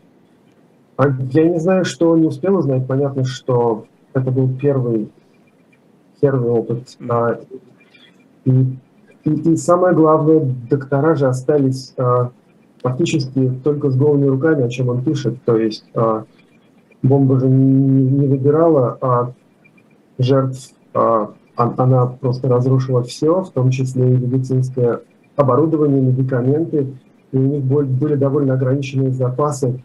[0.97, 2.87] А я не знаю, что он не успел узнать.
[2.87, 5.11] Понятно, что это был первый,
[6.21, 6.97] первый опыт.
[7.09, 7.41] А,
[8.45, 8.77] и,
[9.25, 12.31] и, и самое главное, доктора же остались а,
[12.83, 15.43] фактически только с голыми руками, о чем он пишет.
[15.45, 16.25] То есть а,
[17.03, 19.33] бомба же не, не выбирала а
[20.19, 25.01] жертв, а, она просто разрушила все, в том числе и медицинское
[25.37, 26.95] оборудование, медикаменты.
[27.33, 29.83] И у них были довольно ограниченные запасы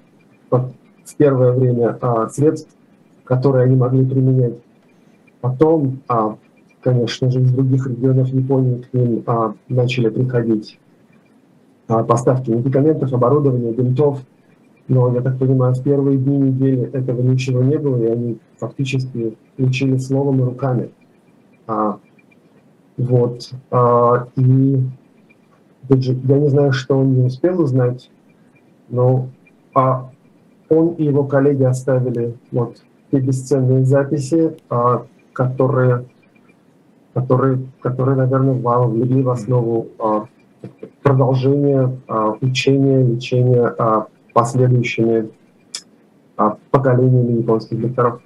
[0.50, 2.76] в первое время а, средств,
[3.24, 4.56] которые они могли применять.
[5.42, 6.38] Потом, а,
[6.88, 10.80] конечно же, из других регионов Японии к ним а, начали приходить
[11.90, 14.22] а, поставки медикаментов, оборудования, бинтов.
[14.88, 19.36] Но, я так понимаю, в первые дни недели этого ничего не было, и они фактически
[19.58, 20.92] лечили словом и руками.
[21.68, 22.00] А,
[22.96, 23.52] вот.
[23.70, 24.80] А, и
[25.90, 28.10] я не знаю, что он не успел узнать,
[28.88, 29.28] но
[29.76, 30.10] а,
[30.70, 32.78] он и его коллеги оставили вот
[33.12, 36.06] те бесценные записи, а, которые,
[37.18, 40.26] которые, которые, наверное, влегли в основу а,
[41.02, 43.74] продолжения а, учения, лечения
[44.34, 45.32] последующими
[46.70, 48.22] поколениями японских докторов.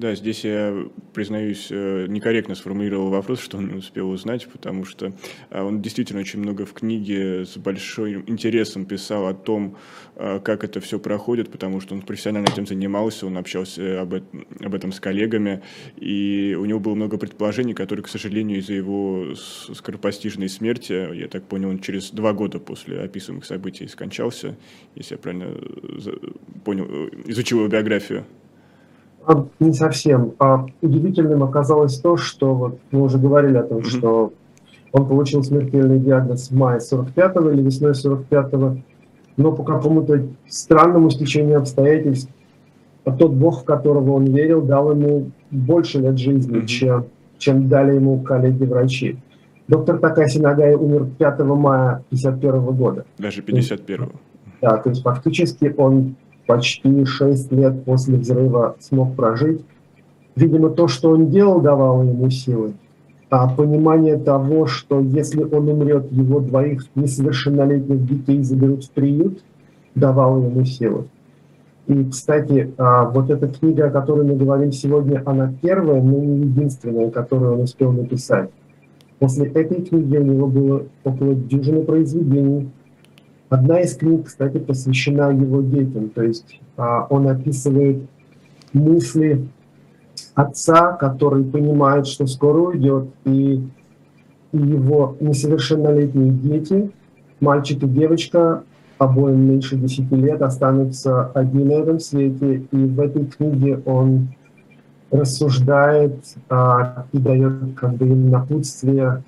[0.00, 0.74] Да, здесь я,
[1.12, 5.12] признаюсь, э, некорректно сформулировал вопрос, что он не успел узнать, потому что
[5.50, 9.76] э, он действительно очень много в книге с большим интересом писал о том,
[10.16, 14.74] э, как это все проходит, потому что он профессионально этим занимался, он общался об об
[14.74, 15.60] этом с коллегами,
[15.98, 21.44] и у него было много предположений, которые, к сожалению, из-за его скоропостижной смерти, я так
[21.44, 24.56] понял, он через два года после описываемых событий скончался,
[24.94, 25.54] если я правильно
[26.64, 26.86] понял,
[27.26, 28.24] изучил его биографию.
[29.26, 30.32] А, не совсем.
[30.38, 33.98] А удивительным оказалось то, что вот мы уже говорили о том, mm-hmm.
[33.98, 34.32] что
[34.92, 38.78] он получил смертельный диагноз в мае 45-го или весной 45-го,
[39.36, 42.30] но по какому-то странному стечению обстоятельств
[43.04, 46.66] а тот бог, в которого он верил, дал ему больше лет жизни, mm-hmm.
[46.66, 47.06] чем,
[47.38, 49.18] чем дали ему коллеги-врачи.
[49.68, 53.04] Доктор Такаси Нагай умер 5 мая 51 года.
[53.18, 54.12] Даже 51-го.
[54.60, 56.16] Да, то есть фактически он
[56.50, 59.60] почти 6 лет после взрыва смог прожить.
[60.34, 62.72] Видимо, то, что он делал, давало ему силы.
[63.30, 69.44] А понимание того, что если он умрет, его двоих несовершеннолетних детей заберут в приют,
[69.94, 71.04] давало ему силы.
[71.86, 76.46] И, кстати, а, вот эта книга, о которой мы говорим сегодня, она первая, но не
[76.46, 78.50] единственная, которую он успел написать.
[79.20, 82.70] После этой книги у него было около дюжины произведений,
[83.50, 87.98] Одна из книг, кстати, посвящена его детям, то есть а, он описывает
[88.72, 89.48] мысли
[90.34, 93.60] отца, который понимает, что скоро уйдет, и,
[94.52, 96.92] его несовершеннолетние дети,
[97.40, 98.62] мальчик и девочка,
[98.98, 102.66] обоим меньше 10 лет, останутся одни на этом свете.
[102.70, 104.28] И в этой книге он
[105.10, 109.24] рассуждает а, и дает как бы им напутствие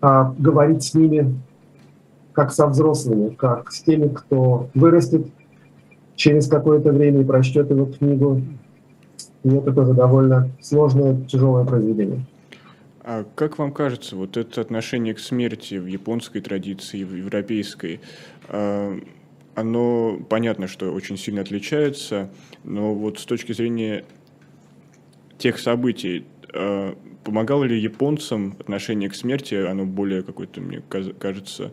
[0.00, 1.38] а, говорить с ними
[2.38, 5.26] как со взрослыми, как с теми, кто вырастет
[6.14, 8.40] через какое-то время и прочтет его книгу.
[9.42, 12.24] И это тоже довольно сложное, тяжелое произведение.
[13.02, 18.00] А как вам кажется, вот это отношение к смерти в японской традиции, в европейской,
[18.48, 18.96] а,
[19.56, 22.30] оно понятно, что очень сильно отличается,
[22.62, 24.04] но вот с точки зрения
[25.38, 26.24] тех событий,
[26.54, 30.82] а, помогало ли японцам отношение к смерти, оно более какое-то, мне
[31.18, 31.72] кажется,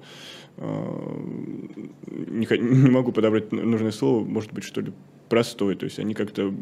[0.58, 4.94] не, не могу подобрать нужное слово, может быть, что ли,
[5.30, 6.54] простой, то есть они как-то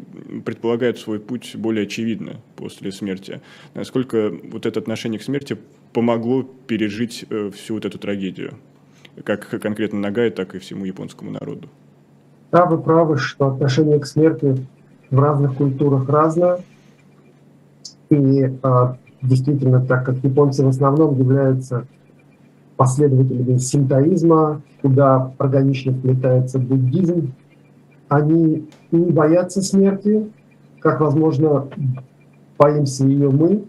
[0.44, 3.40] предполагают свой путь более очевидно после смерти.
[3.74, 5.58] Насколько вот это отношение к смерти
[5.92, 8.54] помогло пережить э, всю вот эту трагедию,
[9.22, 11.68] как конкретно Нагай, так и всему японскому народу?
[12.50, 14.56] Да, вы правы, что отношение к смерти
[15.10, 16.60] в разных культурах разное.
[18.10, 21.86] И а, действительно, так как японцы в основном являются
[22.76, 27.32] последователями синтоизма, куда органично вплетается буддизм,
[28.08, 30.30] они не боятся смерти,
[30.80, 31.68] как, возможно,
[32.58, 33.64] боимся ее мы.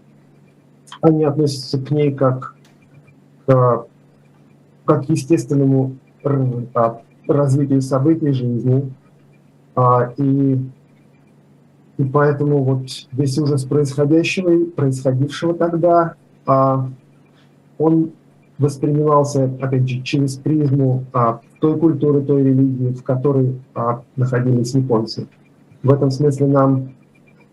[1.00, 2.54] Они относятся к ней как
[3.46, 3.86] к,
[4.84, 5.96] как к естественному
[6.74, 8.92] а, развитию событий жизни.
[9.74, 10.58] А, и,
[11.98, 16.14] и поэтому вот весь ужас происходящего, происходившего тогда,
[16.46, 16.88] а,
[17.78, 18.12] он
[18.58, 25.26] воспринимался, опять же, через призму а, той культуры, той религии, в которой а, находились японцы.
[25.82, 26.94] В этом смысле нам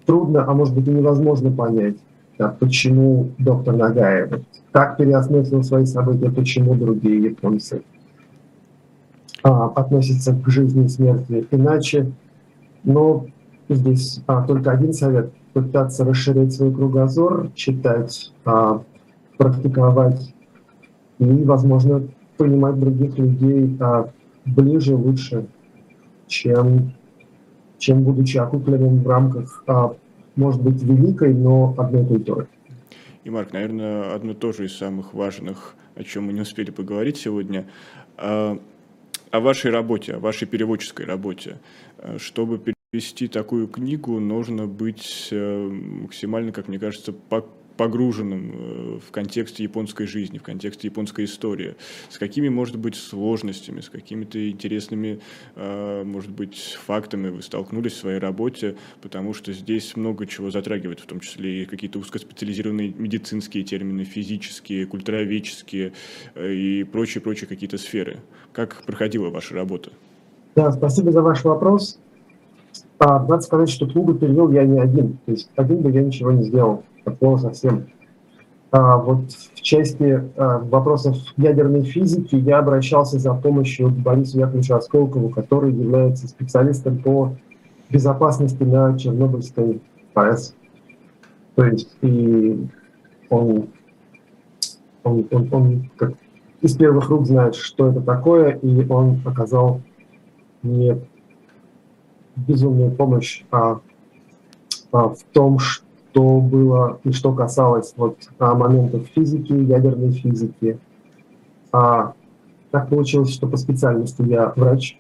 [0.06, 1.98] трудно, а может быть и невозможно понять,
[2.38, 4.42] да, почему доктор Нагаев
[4.72, 7.84] так переосмыслил свои события, почему другие японцы.
[9.44, 12.12] а, относится к жизни и смерти иначе.
[12.84, 13.28] Но
[13.70, 18.82] здесь а, только один совет– пытаться расширять свой кругозор, читать, а,
[19.38, 20.34] практиковать
[21.26, 22.08] и, возможно,
[22.38, 24.10] понимать других людей а,
[24.46, 25.48] ближе, лучше,
[26.28, 26.94] чем,
[27.78, 29.96] чем будучи окупленным в рамках, а,
[30.36, 32.48] может быть, великой, но одной культуры.
[33.24, 37.66] И, Марк, наверное, одно тоже из самых важных, о чем мы не успели поговорить сегодня,
[38.18, 38.58] а,
[39.32, 41.58] о вашей работе, о вашей переводческой работе.
[42.18, 42.60] Чтобы
[42.94, 47.12] перевести такую книгу, нужно быть э, максимально, как мне кажется,
[47.78, 51.76] погруженным э, в контекст японской жизни, в контексте японской истории,
[52.10, 55.20] с какими, может быть, сложностями, с какими-то интересными,
[55.56, 61.00] э, может быть, фактами вы столкнулись в своей работе, потому что здесь много чего затрагивает,
[61.00, 65.94] в том числе и какие-то узкоспециализированные медицинские термины, физические, культуроведческие
[66.36, 68.20] э, и прочие-прочие какие-то сферы.
[68.52, 69.92] Как проходила ваша работа?
[70.56, 72.00] Да, спасибо за ваш вопрос.
[73.00, 75.18] Надо сказать, что книгу перевел я не один.
[75.26, 77.88] То есть один бы я ничего не сделал такого совсем.
[78.72, 84.76] А, вот в части а, вопросов ядерной физики я обращался за помощью к Борису Яковлевичу
[84.76, 87.36] Осколкову, который является специалистом по
[87.90, 89.80] безопасности на Чернобыльской
[90.16, 90.56] АЭС.
[91.56, 92.68] То есть и
[93.30, 93.68] он,
[95.04, 96.14] он, он, он как
[96.62, 99.82] из первых рук знает, что это такое, и он оказал
[100.64, 100.98] мне
[102.36, 103.82] безумную помощь а,
[104.92, 110.78] а, в том, что что было и что касалось вот а, моментов физики, ядерной физики.
[111.72, 112.14] А,
[112.70, 115.00] так получилось, что по специальности я врач,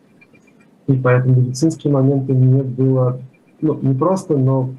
[0.87, 3.21] и поэтому медицинские моменты мне было
[3.61, 4.71] ну, не просто, но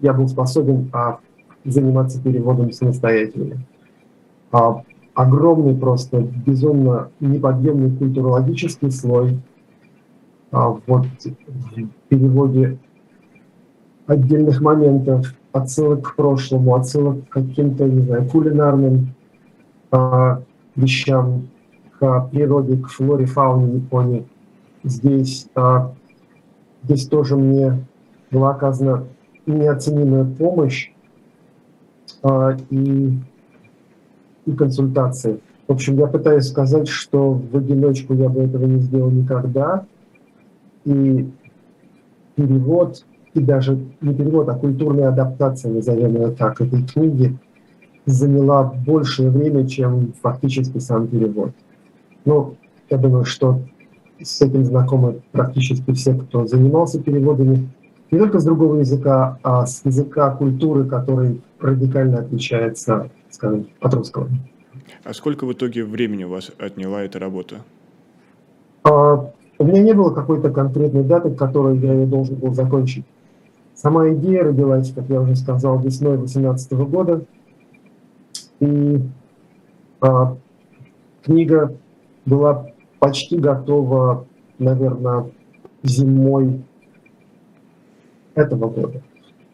[0.00, 1.18] я был способен а,
[1.64, 3.58] заниматься переводом самостоятельно.
[4.50, 4.82] А,
[5.14, 9.38] огромный просто, безумно неподъемный культурологический слой.
[10.50, 12.78] А, вот в переводе
[14.06, 19.14] отдельных моментов отсылок к прошлому, отсылок к каким-то, не знаю, кулинарным
[19.90, 20.42] а,
[20.74, 21.48] вещам,
[21.98, 24.26] к природе, к флоре, фауне Японии.
[24.82, 25.92] Здесь, а,
[26.82, 27.84] здесь тоже мне
[28.30, 29.04] была оказана
[29.46, 30.90] неоценимая помощь
[32.22, 33.12] а, и,
[34.46, 35.40] и консультации.
[35.68, 39.86] В общем, я пытаюсь сказать, что в одиночку я бы этого не сделал никогда.
[40.84, 41.30] И
[42.34, 47.36] перевод и даже не перевод, а культурная адаптация, назовем ее так, этой книги
[48.06, 51.52] заняла большее время, чем фактически сам перевод.
[52.24, 52.54] Ну,
[52.90, 53.60] я думаю, что
[54.22, 57.68] с этим знакомы практически все, кто занимался переводами,
[58.10, 64.28] не только с другого языка, а с языка культуры, который радикально отличается, скажем, от русского.
[65.02, 67.56] А сколько в итоге времени у вас отняла эта работа?
[68.84, 73.04] А, у меня не было какой-то конкретной даты, к которой я ее должен был закончить.
[73.74, 77.24] Сама идея родилась, как я уже сказал, весной 2018 года.
[78.60, 79.00] И
[80.00, 80.36] а,
[81.22, 81.76] книга
[82.24, 84.26] была почти готова,
[84.58, 85.30] наверное,
[85.82, 86.62] зимой
[88.34, 89.02] этого года.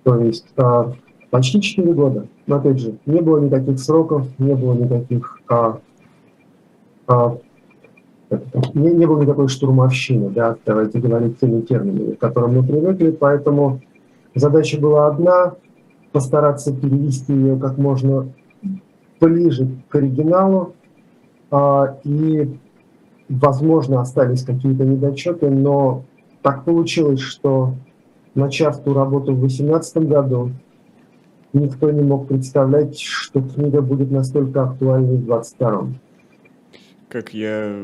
[0.03, 0.93] То есть а,
[1.31, 2.27] почти 4 года.
[2.47, 5.41] Но опять же, не было никаких сроков, не было никаких...
[5.49, 5.81] А,
[7.07, 7.39] а,
[8.75, 13.81] не, не было никакой штурмовщины, да, давайте говорить теми терминами, к которым мы привыкли, поэтому
[14.35, 15.55] Задача была одна–
[16.13, 18.33] постараться перевести ее как можно
[19.21, 20.75] ближе к оригиналу,
[21.51, 22.59] а, и,
[23.29, 26.05] возможно, остались какие-то недочеты, но
[26.43, 27.75] так получилось, что
[28.35, 30.51] начав ту работу в 2018 году,
[31.53, 35.89] никто не мог представлять, что книга будет настолько актуальной в 2022.
[37.11, 37.77] Как я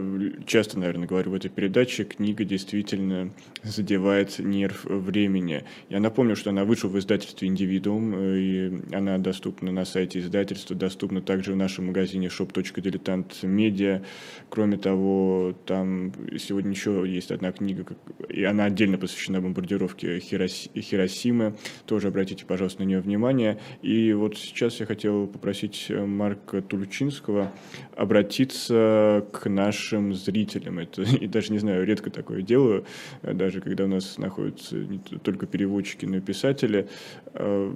[0.47, 3.33] часто, наверное, говорю в этой передаче, книга действительно
[3.65, 5.65] задевает нерв времени.
[5.89, 11.23] Я напомню, что она вышла в издательстве «Индивидуум», и она доступна на сайте издательства, доступна
[11.23, 14.05] также в нашем магазине shop.diletant.media.
[14.49, 17.85] Кроме того, там сегодня еще есть одна книга,
[18.29, 21.57] и она отдельно посвящена бомбардировке Хиросимы.
[21.87, 23.59] Тоже обратите, пожалуйста, на нее внимание.
[23.83, 27.53] И вот сейчас я хотел попросить Марка Тулучинского
[27.97, 30.79] обратиться к нашим зрителям.
[30.79, 32.85] Это, и даже не знаю, редко такое делаю,
[33.23, 36.89] даже когда у нас находятся не только переводчики, но и писатели.
[37.35, 37.75] А,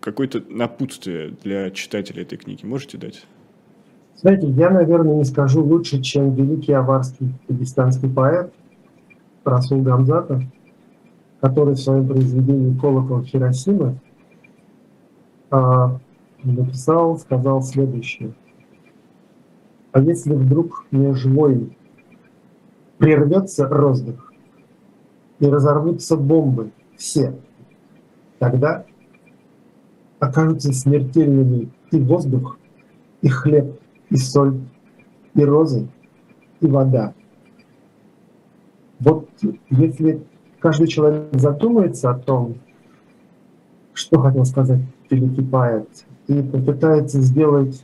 [0.00, 3.26] какое-то напутствие для читателя этой книги можете дать?
[4.16, 8.52] Знаете, я, наверное, не скажу лучше, чем великий аварский дагестанский поэт
[9.44, 10.42] Расул Гамзатов,
[11.40, 14.00] который в своем произведении «Колокол Хиросимы»
[15.50, 15.98] а,
[16.42, 18.32] написал, сказал следующее–
[19.96, 21.74] а если вдруг не живой
[22.98, 24.30] прервется воздух
[25.38, 27.40] и разорвутся бомбы, все,
[28.38, 28.84] тогда
[30.18, 32.58] окажутся смертельными и воздух,
[33.22, 33.80] и хлеб,
[34.10, 34.60] и соль,
[35.32, 35.88] и розы,
[36.60, 37.14] и вода.
[38.98, 39.30] Вот
[39.70, 40.22] если
[40.58, 42.56] каждый человек задумается о том,
[43.94, 45.88] что хотел сказать великий поэт,
[46.26, 47.82] и попытается сделать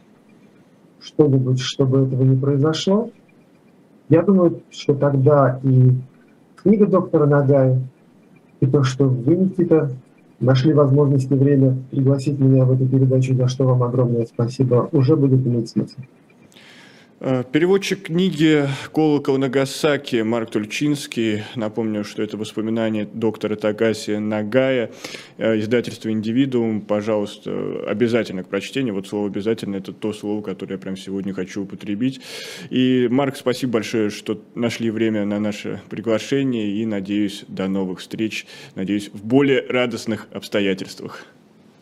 [1.03, 3.11] что-нибудь, чтобы этого не произошло,
[4.09, 5.91] я думаю, что тогда и
[6.63, 7.81] книга доктора Нагая,
[8.61, 9.91] и то, что вы, Никита,
[10.39, 15.17] нашли возможность и время пригласить меня в эту передачу, за что вам огромное спасибо, уже
[15.17, 16.01] будет иметь смысл.
[17.25, 21.45] Э, переводчик книги «Колокол Нагасаки» Марк Тульчинский.
[21.55, 24.91] Напомню, что это воспоминания доктора Тагаси Нагая,
[25.39, 26.81] э, издательство «Индивидуум».
[26.81, 28.95] Пожалуйста, обязательно к прочтению.
[28.95, 32.21] Вот слово «обязательно»– это то слово, которое я прямо сегодня хочу употребить.
[32.71, 36.73] И, Марк, спасибо большое, что нашли время на наше приглашение.
[36.73, 38.47] И, надеюсь, до новых встреч.
[38.75, 41.25] Надеюсь, в более радостных обстоятельствах.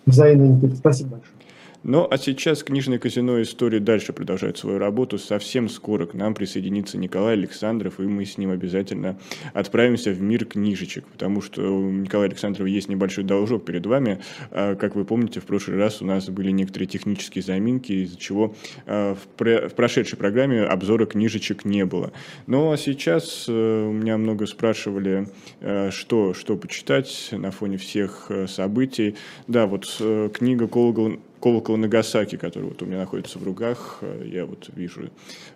[0.04, 1.39] Взаимно, Спасибо большое.
[1.82, 5.16] Ну, а сейчас книжное казино истории дальше продолжает свою работу.
[5.16, 9.18] Совсем скоро к нам присоединится Николай Александров, и мы с ним обязательно
[9.54, 14.20] отправимся в мир книжечек, потому что у Николая Александрова есть небольшой должок перед вами.
[14.50, 18.54] А, как вы помните, в прошлый раз у нас были некоторые технические заминки, из-за чего
[18.86, 22.12] а, в прошедшей программе обзора книжечек не было.
[22.46, 23.52] Ну, а сейчас э,
[23.88, 25.28] у меня много спрашивали,
[25.60, 29.16] э, что, что почитать на фоне всех э, событий.
[29.48, 29.86] Да, вот
[30.34, 35.10] книга Колгл колокол Нагасаки, который вот у меня находится в руках, э, я вот вижу,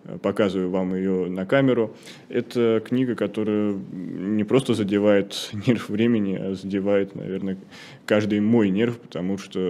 [0.04, 1.94] э, показываю вам ее на камеру.
[2.28, 7.58] Это книга, которая не просто задевает нерв времени, а задевает, наверное,
[8.06, 9.60] каждый мой нерв, потому что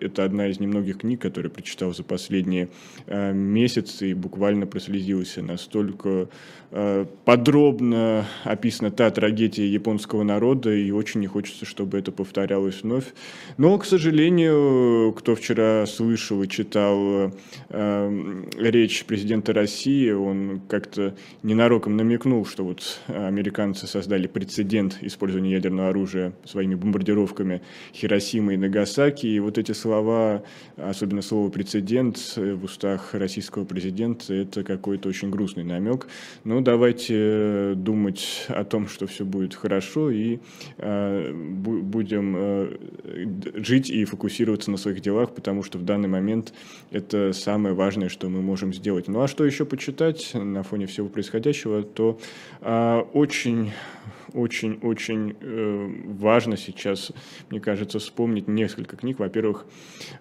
[0.00, 2.68] это одна из немногих книг, которые прочитал за последние
[3.06, 5.42] э, месяцы и буквально прослезился.
[5.42, 6.28] Настолько
[7.24, 13.12] подробно описана та трагедия японского народа, и очень не хочется, чтобы это повторялось вновь.
[13.58, 17.32] Но, к сожалению, кто вчера слышал и читал
[17.68, 25.90] э, речь президента России, он как-то ненароком намекнул, что вот американцы создали прецедент использования ядерного
[25.90, 27.60] оружия своими бомбардировками
[27.92, 30.42] Хиросимы и Нагасаки, и вот эти слова,
[30.76, 36.06] особенно слово «прецедент» в устах российского президента, это какой-то очень грустный намек.
[36.44, 40.38] Ну, давайте думать о том, что все будет хорошо, и
[40.78, 42.76] э, будем э,
[43.54, 46.52] жить и фокусироваться на своих делах, потому что в данный момент
[46.90, 49.08] это самое важное, что мы можем сделать.
[49.08, 52.18] Ну а что еще почитать на фоне всего происходящего, то
[52.60, 53.72] а, очень
[54.34, 57.12] очень-очень э, важно сейчас,
[57.50, 59.18] мне кажется, вспомнить несколько книг.
[59.18, 59.66] Во-первых,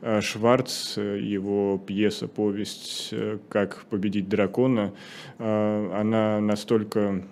[0.02, 4.94] э, Шварц, его пьеса, повесть э, «Как победить дракона»,
[5.38, 7.24] э, она настолько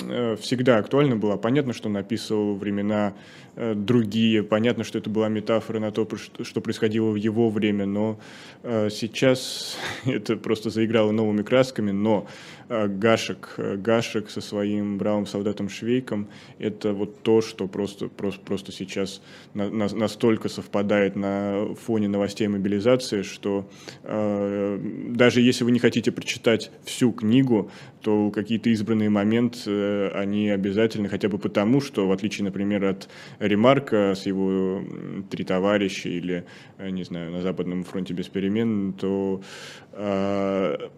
[0.00, 1.36] э, всегда актуальна была.
[1.36, 3.14] Понятно, что написывал времена
[3.58, 4.42] Э, другие.
[4.42, 6.06] Понятно, что это была метафора на то,
[6.42, 8.20] что происходило в его время, но
[8.62, 15.68] э, сейчас это просто заиграло новыми красками, но э, Гашек, Гашек со своим бравым солдатом
[15.68, 19.22] Швейком, это вот то, что просто, просто, просто сейчас
[19.54, 23.68] на, на, настолько совпадает на фоне новостей мобилизации, что
[24.02, 24.78] э,
[25.10, 31.28] даже если вы не хотите прочитать всю книгу, то какие-то избранные моменты, они обязательно, хотя
[31.28, 33.08] бы потому, что, в отличие, например, от
[33.38, 34.82] Ремарка с его
[35.30, 36.44] «Три товарища» или,
[36.78, 39.42] э, не знаю, «На Западном фронте без перемен», то
[39.92, 40.88] э,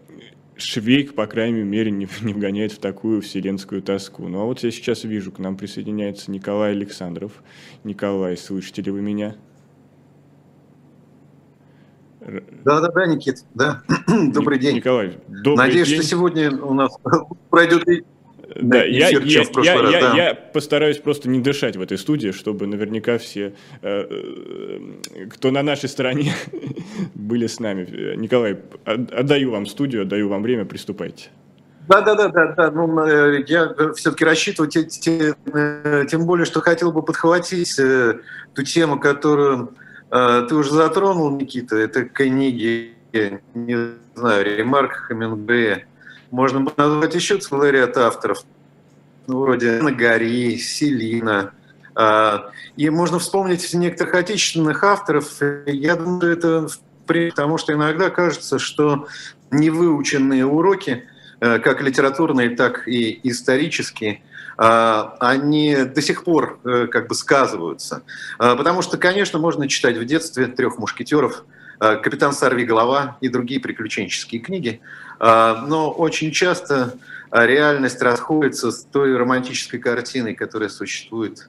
[0.58, 4.28] Швейк, по крайней мере, не, не вгоняет в такую вселенскую тоску.
[4.28, 7.32] Ну а вот я сейчас вижу, к нам присоединяется Николай Александров.
[7.84, 9.36] Николай, слышите ли вы меня?
[12.20, 13.82] Да, да, да, Никит, да.
[14.06, 14.76] Добрый день.
[14.76, 16.00] Николай, добрый Надеюсь, день.
[16.00, 16.92] что сегодня у нас
[17.50, 17.84] пройдет
[18.58, 20.14] да, я, я, я, раз, я, да.
[20.16, 25.62] я постараюсь просто не дышать в этой студии, чтобы наверняка все, э, э, кто на
[25.62, 26.32] нашей стороне,
[27.14, 28.16] были с нами.
[28.16, 31.28] Николай, отдаю вам студию, отдаю вам время, приступайте.
[31.88, 32.70] Да, да, да, да, да.
[32.70, 35.34] Ну, э, я все-таки рассчитываю, те, те,
[36.10, 37.80] тем более, что хотел бы подхватить
[38.54, 39.74] ту тему, которую
[40.10, 41.76] ты уже затронул, Никита.
[41.76, 42.94] Это книги,
[43.54, 43.76] не
[44.14, 45.84] знаю, ремарк Хемингуэя
[46.30, 48.44] можно бы назвать еще целый ряд авторов,
[49.26, 51.52] ну, вроде Нагари, Селина.
[51.94, 55.40] А, и можно вспомнить некоторых отечественных авторов.
[55.66, 56.68] Я думаю, это
[57.06, 59.08] потому что иногда кажется, что
[59.50, 61.04] невыученные уроки,
[61.40, 64.22] э, как литературные, так и исторические,
[64.56, 68.02] а, они до сих пор э, как бы сказываются.
[68.38, 71.44] А, потому что, конечно, можно читать в детстве трех мушкетеров,
[71.78, 74.80] «Капитан Сарви Голова» и другие приключенческие книги.
[75.20, 76.94] Но очень часто
[77.32, 81.48] реальность расходится с той романтической картиной, которая существует,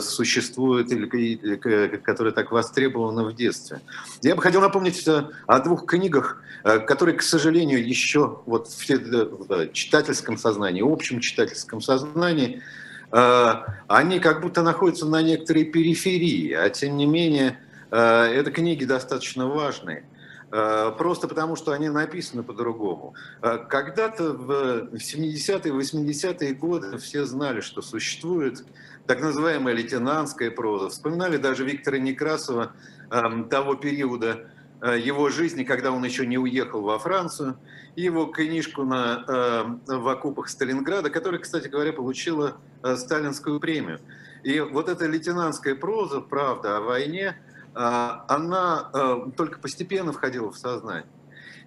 [0.00, 3.80] существует или которая так востребована в детстве.
[4.22, 10.82] Я бы хотел напомнить о двух книгах, которые, к сожалению, еще вот в читательском сознании,
[10.82, 12.62] общем читательском сознании–
[13.12, 13.56] Э,
[13.88, 17.58] они как будто находятся на некоторой периферии, а тем не менее
[17.90, 20.04] э, это книги достаточно важные.
[20.52, 23.14] Э, просто потому, что они написаны по-другому.
[23.40, 28.64] Когда-то в 70-е, 80-е годы все знали, что существует
[29.06, 30.90] так называемая лейтенантская проза.
[30.90, 32.72] Вспоминали даже Виктора Некрасова
[33.10, 34.46] эм, того периода,
[34.82, 37.56] Э, его жизни, когда он еще не уехал во Францию,
[37.94, 44.00] его книжку на, э, в окопах Сталинграда, которая, кстати говоря, получила э, сталинскую премию.
[44.42, 47.36] И вот эта лейтенантская проза, правда о войне,
[47.74, 51.06] она только постепенно входила в сознание.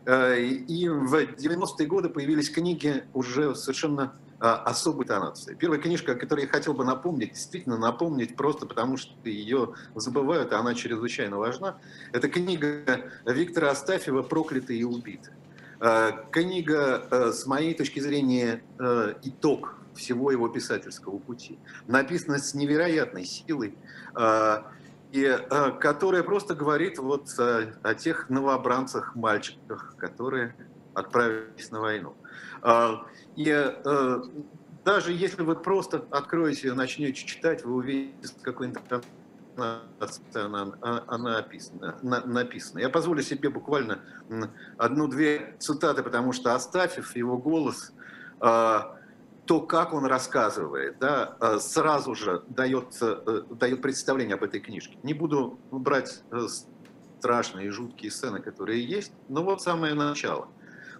[0.07, 5.55] И в 90-е годы появились книги уже совершенно а, особой тонации.
[5.55, 10.51] Первая книжка, о которой я хотел бы напомнить, действительно напомнить, просто потому что ее забывают,
[10.51, 11.77] а она чрезвычайно важна,
[12.11, 15.31] это книга Виктора Астафьева «Проклятые и убиты».
[15.79, 18.61] А, книга, а, с моей точки зрения,
[19.23, 21.57] итог всего его писательского пути.
[21.87, 23.77] Написана с невероятной силой,
[25.11, 25.37] и
[25.79, 30.55] которая просто говорит вот о тех новобранцах, мальчиках, которые
[30.93, 32.15] отправились на войну.
[33.35, 34.21] И э,
[34.85, 38.71] даже если вы просто откроете, начнете читать, вы увидите, какой
[39.57, 40.73] она,
[41.07, 42.79] она описана, на, написана.
[42.79, 43.99] Я позволю себе буквально
[44.77, 47.93] одну-две цитаты, потому что Астафьев, его голос,
[48.41, 48.79] э,
[49.45, 54.97] то, как он рассказывает, да, э, сразу же дает, э, дает представление об этой книжке.
[55.03, 56.47] Не буду брать э,
[57.19, 60.47] страшные и жуткие сцены, которые есть, но вот самое начало–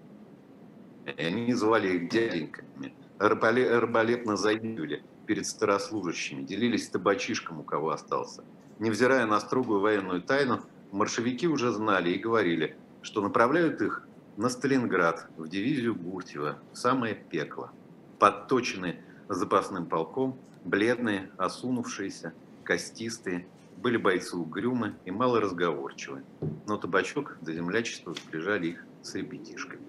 [1.05, 8.43] И они называли их дяденьками, арбалетно заигрывали перед старослужащими, делились табачишком, у кого остался.
[8.79, 10.63] Невзирая на строгую военную тайну,
[10.93, 14.03] маршевики уже знали и говорили, что направляют их
[14.37, 17.71] на Сталинград, в дивизию Гуртьева, в самое пекло.
[18.19, 22.35] Подточенные запасным полком, бледные, осунувшиеся,
[22.65, 26.23] костистые, были бойцы угрюмы и малоразговорчивы.
[26.67, 29.83] Но табачок до землячества сближали их с ребятишками.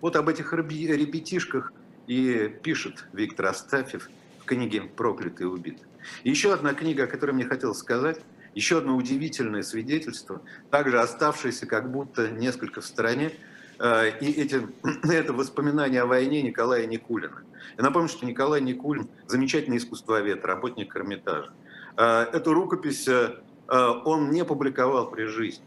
[0.00, 1.72] Вот об этих ребятишках
[2.06, 4.10] и пишет Виктор Астафьев
[4.40, 5.78] в книге «Проклятый и убит».
[6.24, 8.20] еще одна книга, о которой мне хотелось сказать,
[8.54, 13.32] еще одно удивительное свидетельство, также оставшееся как будто несколько в стороне,
[13.80, 14.66] Э, и эти,
[15.10, 17.42] это воспоминания о войне Николая Никулина.
[17.78, 21.50] Я напомню, что Николай Никулин– замечательный искусствовед, работник Эрмитажа.
[21.96, 25.64] Э, эту рукопись э, он не публиковал при жизни.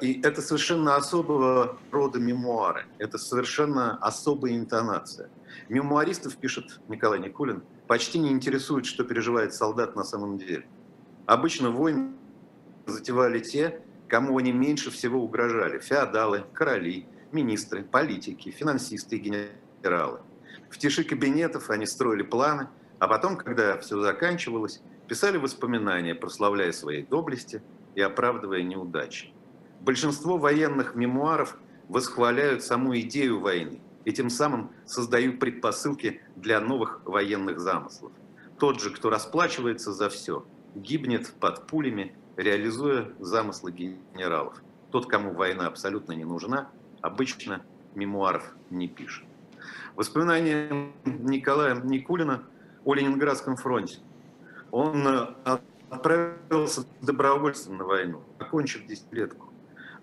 [0.00, 5.28] И это совершенно особого рода мемуары, это совершенно особая интонация.
[5.68, 10.64] Мемуаристов, пишет Николай Никулин, почти не интересует, что переживает солдат на самом деле.
[11.26, 12.12] Обычно войны
[12.86, 19.48] затевали те, кому они меньше всего угрожали– феодалы, короли, министры, политики, финансисты и
[19.82, 20.20] генералы.
[20.68, 22.68] В тиши кабинетов они строили планы,
[22.98, 27.62] а потом, когда все заканчивалось, писали воспоминания, прославляя свои доблести
[27.94, 29.32] и оправдывая неудачи.
[29.80, 31.56] Большинство военных мемуаров
[31.88, 38.12] восхваляют саму идею войны и тем самым создают предпосылки для новых военных замыслов.
[38.58, 40.44] Тот же, кто расплачивается за все,
[40.74, 44.62] гибнет под пулями, реализуя замыслы генералов.
[44.90, 46.68] Тот, кому война абсолютно не нужна,
[47.00, 47.62] обычно
[47.94, 49.24] мемуаров не пишет.
[49.96, 52.42] Воспоминания Николая Никулина
[52.84, 53.98] о Ленинградском фронте.
[54.70, 55.58] Он э,
[55.90, 59.52] отправился добровольцем на войну, окончив десятилетку.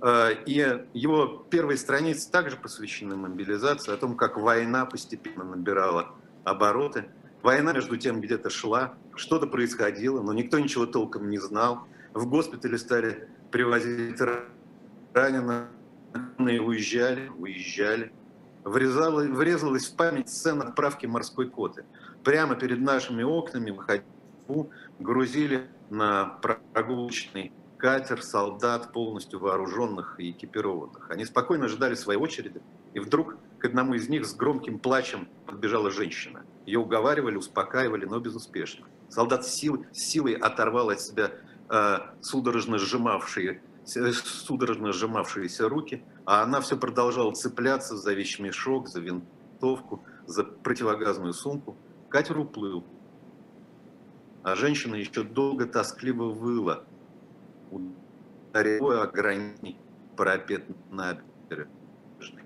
[0.02, 6.14] Э, и его первые страницы также посвящены мобилизации, о том, как война постепенно набирала
[6.44, 7.10] обороты.
[7.42, 11.88] Война, между тем, где-то шла, что-то происходило, но никто ничего толком не знал.
[12.14, 14.20] В госпитале стали привозить
[15.14, 15.68] раненых,
[16.38, 18.12] уезжали, уезжали
[18.64, 21.86] врезала, врезалась в память сцена отправки морской коты.
[22.24, 24.06] Прямо перед нашими окнами выходили,
[25.00, 26.26] грузили на
[26.74, 31.10] прогулочный катер солдат, полностью вооруженных и экипированных.
[31.10, 32.62] Они спокойно ждали своей очереди,
[32.94, 36.44] и вдруг к одному из них с громким плачем подбежала женщина.
[36.66, 38.86] Ее уговаривали, успокаивали, но безуспешно.
[39.10, 41.32] Солдат с силой, с силой оторвал от себя
[41.70, 50.04] э, судорожно сжимавшие судорожно сжимавшиеся руки, а она все продолжала цепляться за вещмешок, за винтовку,
[50.26, 51.76] за противогазную сумку.
[52.10, 52.84] Катер уплыл.
[54.44, 56.86] А женщина еще долго тоскливо выла,
[57.72, 59.78] ударила о гранит
[60.16, 62.44] парапет набережной.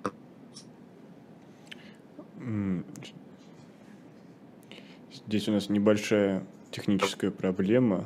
[5.26, 8.06] Здесь у нас небольшая техническая проблема.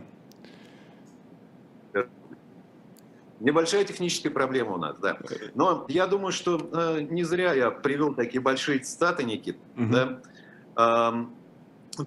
[3.40, 5.20] Небольшая техническая проблема у нас, да.
[5.54, 9.58] Но я думаю, что э, не зря я привел такие большие цитаты, Никит.
[9.76, 9.92] Угу.
[9.92, 10.22] Да?
[10.76, 11.26] Э,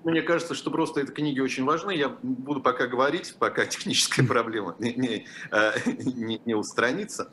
[0.05, 1.93] мне кажется, что просто эти книги очень важны.
[1.93, 5.73] Я буду пока говорить, пока техническая проблема не, не, э,
[6.15, 7.31] не, не устранится.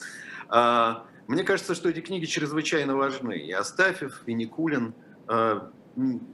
[0.49, 3.37] Э, мне кажется, что эти книги чрезвычайно важны.
[3.37, 4.93] И Астафьев, и Никулин
[5.27, 5.59] э,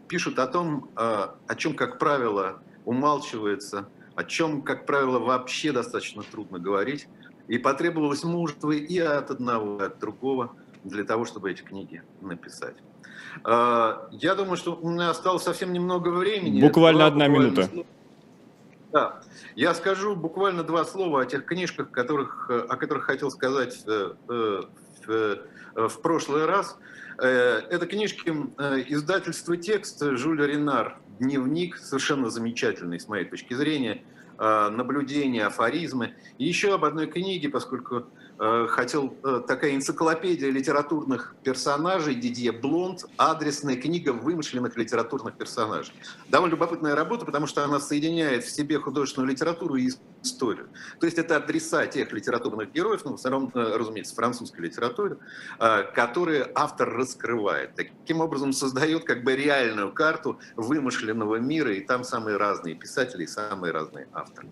[0.08, 6.22] пишут о том, э, о чем, как правило, умалчивается, о чем, как правило, вообще достаточно
[6.22, 7.08] трудно говорить.
[7.48, 12.76] И потребовалось мужество и от одного, и от другого для того, чтобы эти книги написать.
[13.44, 16.62] А, я думаю, что у меня осталось совсем немного времени.
[16.62, 17.86] Буквально одна буквально минута.
[18.94, 19.22] Да.
[19.56, 24.62] Я скажу буквально два слова о тех книжках, которых, о которых хотел сказать э, э,
[25.04, 25.40] в, в,
[25.76, 26.78] э, прошлый раз.
[27.18, 34.04] Это книжки издательства «Текст» Жюля Ренар «Дневник», совершенно замечательный с моей точки зрения,
[34.40, 36.16] наблюдения, афоризмы.
[36.40, 38.08] И еще об одной книге, поскольку Э,
[38.38, 45.94] хотел э, такая энциклопедия литературных персонажей Дидье Блонд, адресная книга вымышленных литературных персонажей.
[46.28, 49.90] Довольно любопытная работа, потому что она соединяет в себе художественную литературу и
[50.24, 50.70] историю.
[51.00, 55.18] То есть это адреса тех литературных героев, ну, в основном, э, разумеется, французской литературы,
[55.94, 57.76] которые автор раскрывает.
[57.76, 63.28] Таким образом создает как бы реальную карту вымышленного мира, и там самые разные писатели и
[63.28, 64.48] самые разные авторы.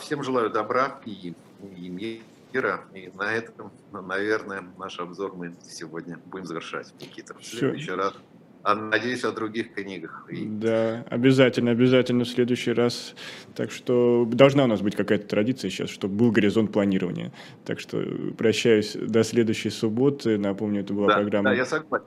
[0.00, 1.34] Всем желаю добра и,
[1.76, 2.80] и мира.
[2.94, 7.34] И на этом, наверное, наш обзор мы сегодня будем завершать, Никита.
[7.34, 8.14] В следующий раз
[8.62, 10.26] а надеюсь, о других книгах.
[10.30, 13.14] Да, обязательно, обязательно в следующий раз.
[13.54, 17.32] Так что должна у нас быть какая-то традиция сейчас, чтобы был горизонт планирования.
[17.64, 18.02] Так что
[18.36, 20.36] прощаюсь до следующей субботы.
[20.36, 21.50] Напомню, это была да, программа.
[21.50, 22.06] Да, я согласен.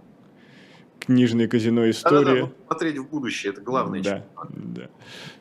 [1.06, 2.43] Книжное казино «История».
[2.43, 4.01] Да, да, смотреть в будущее, это главное.
[4.01, 4.89] Да, да.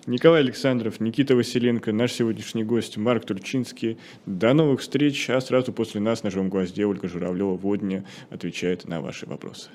[0.07, 3.97] Николай Александров, Никита Василенко, наш сегодняшний гость Марк Турчинский.
[4.27, 9.01] До новых встреч, а сразу после нас на живом гвозде Ольга Журавлева Водня отвечает на
[9.01, 9.71] ваши вопросы.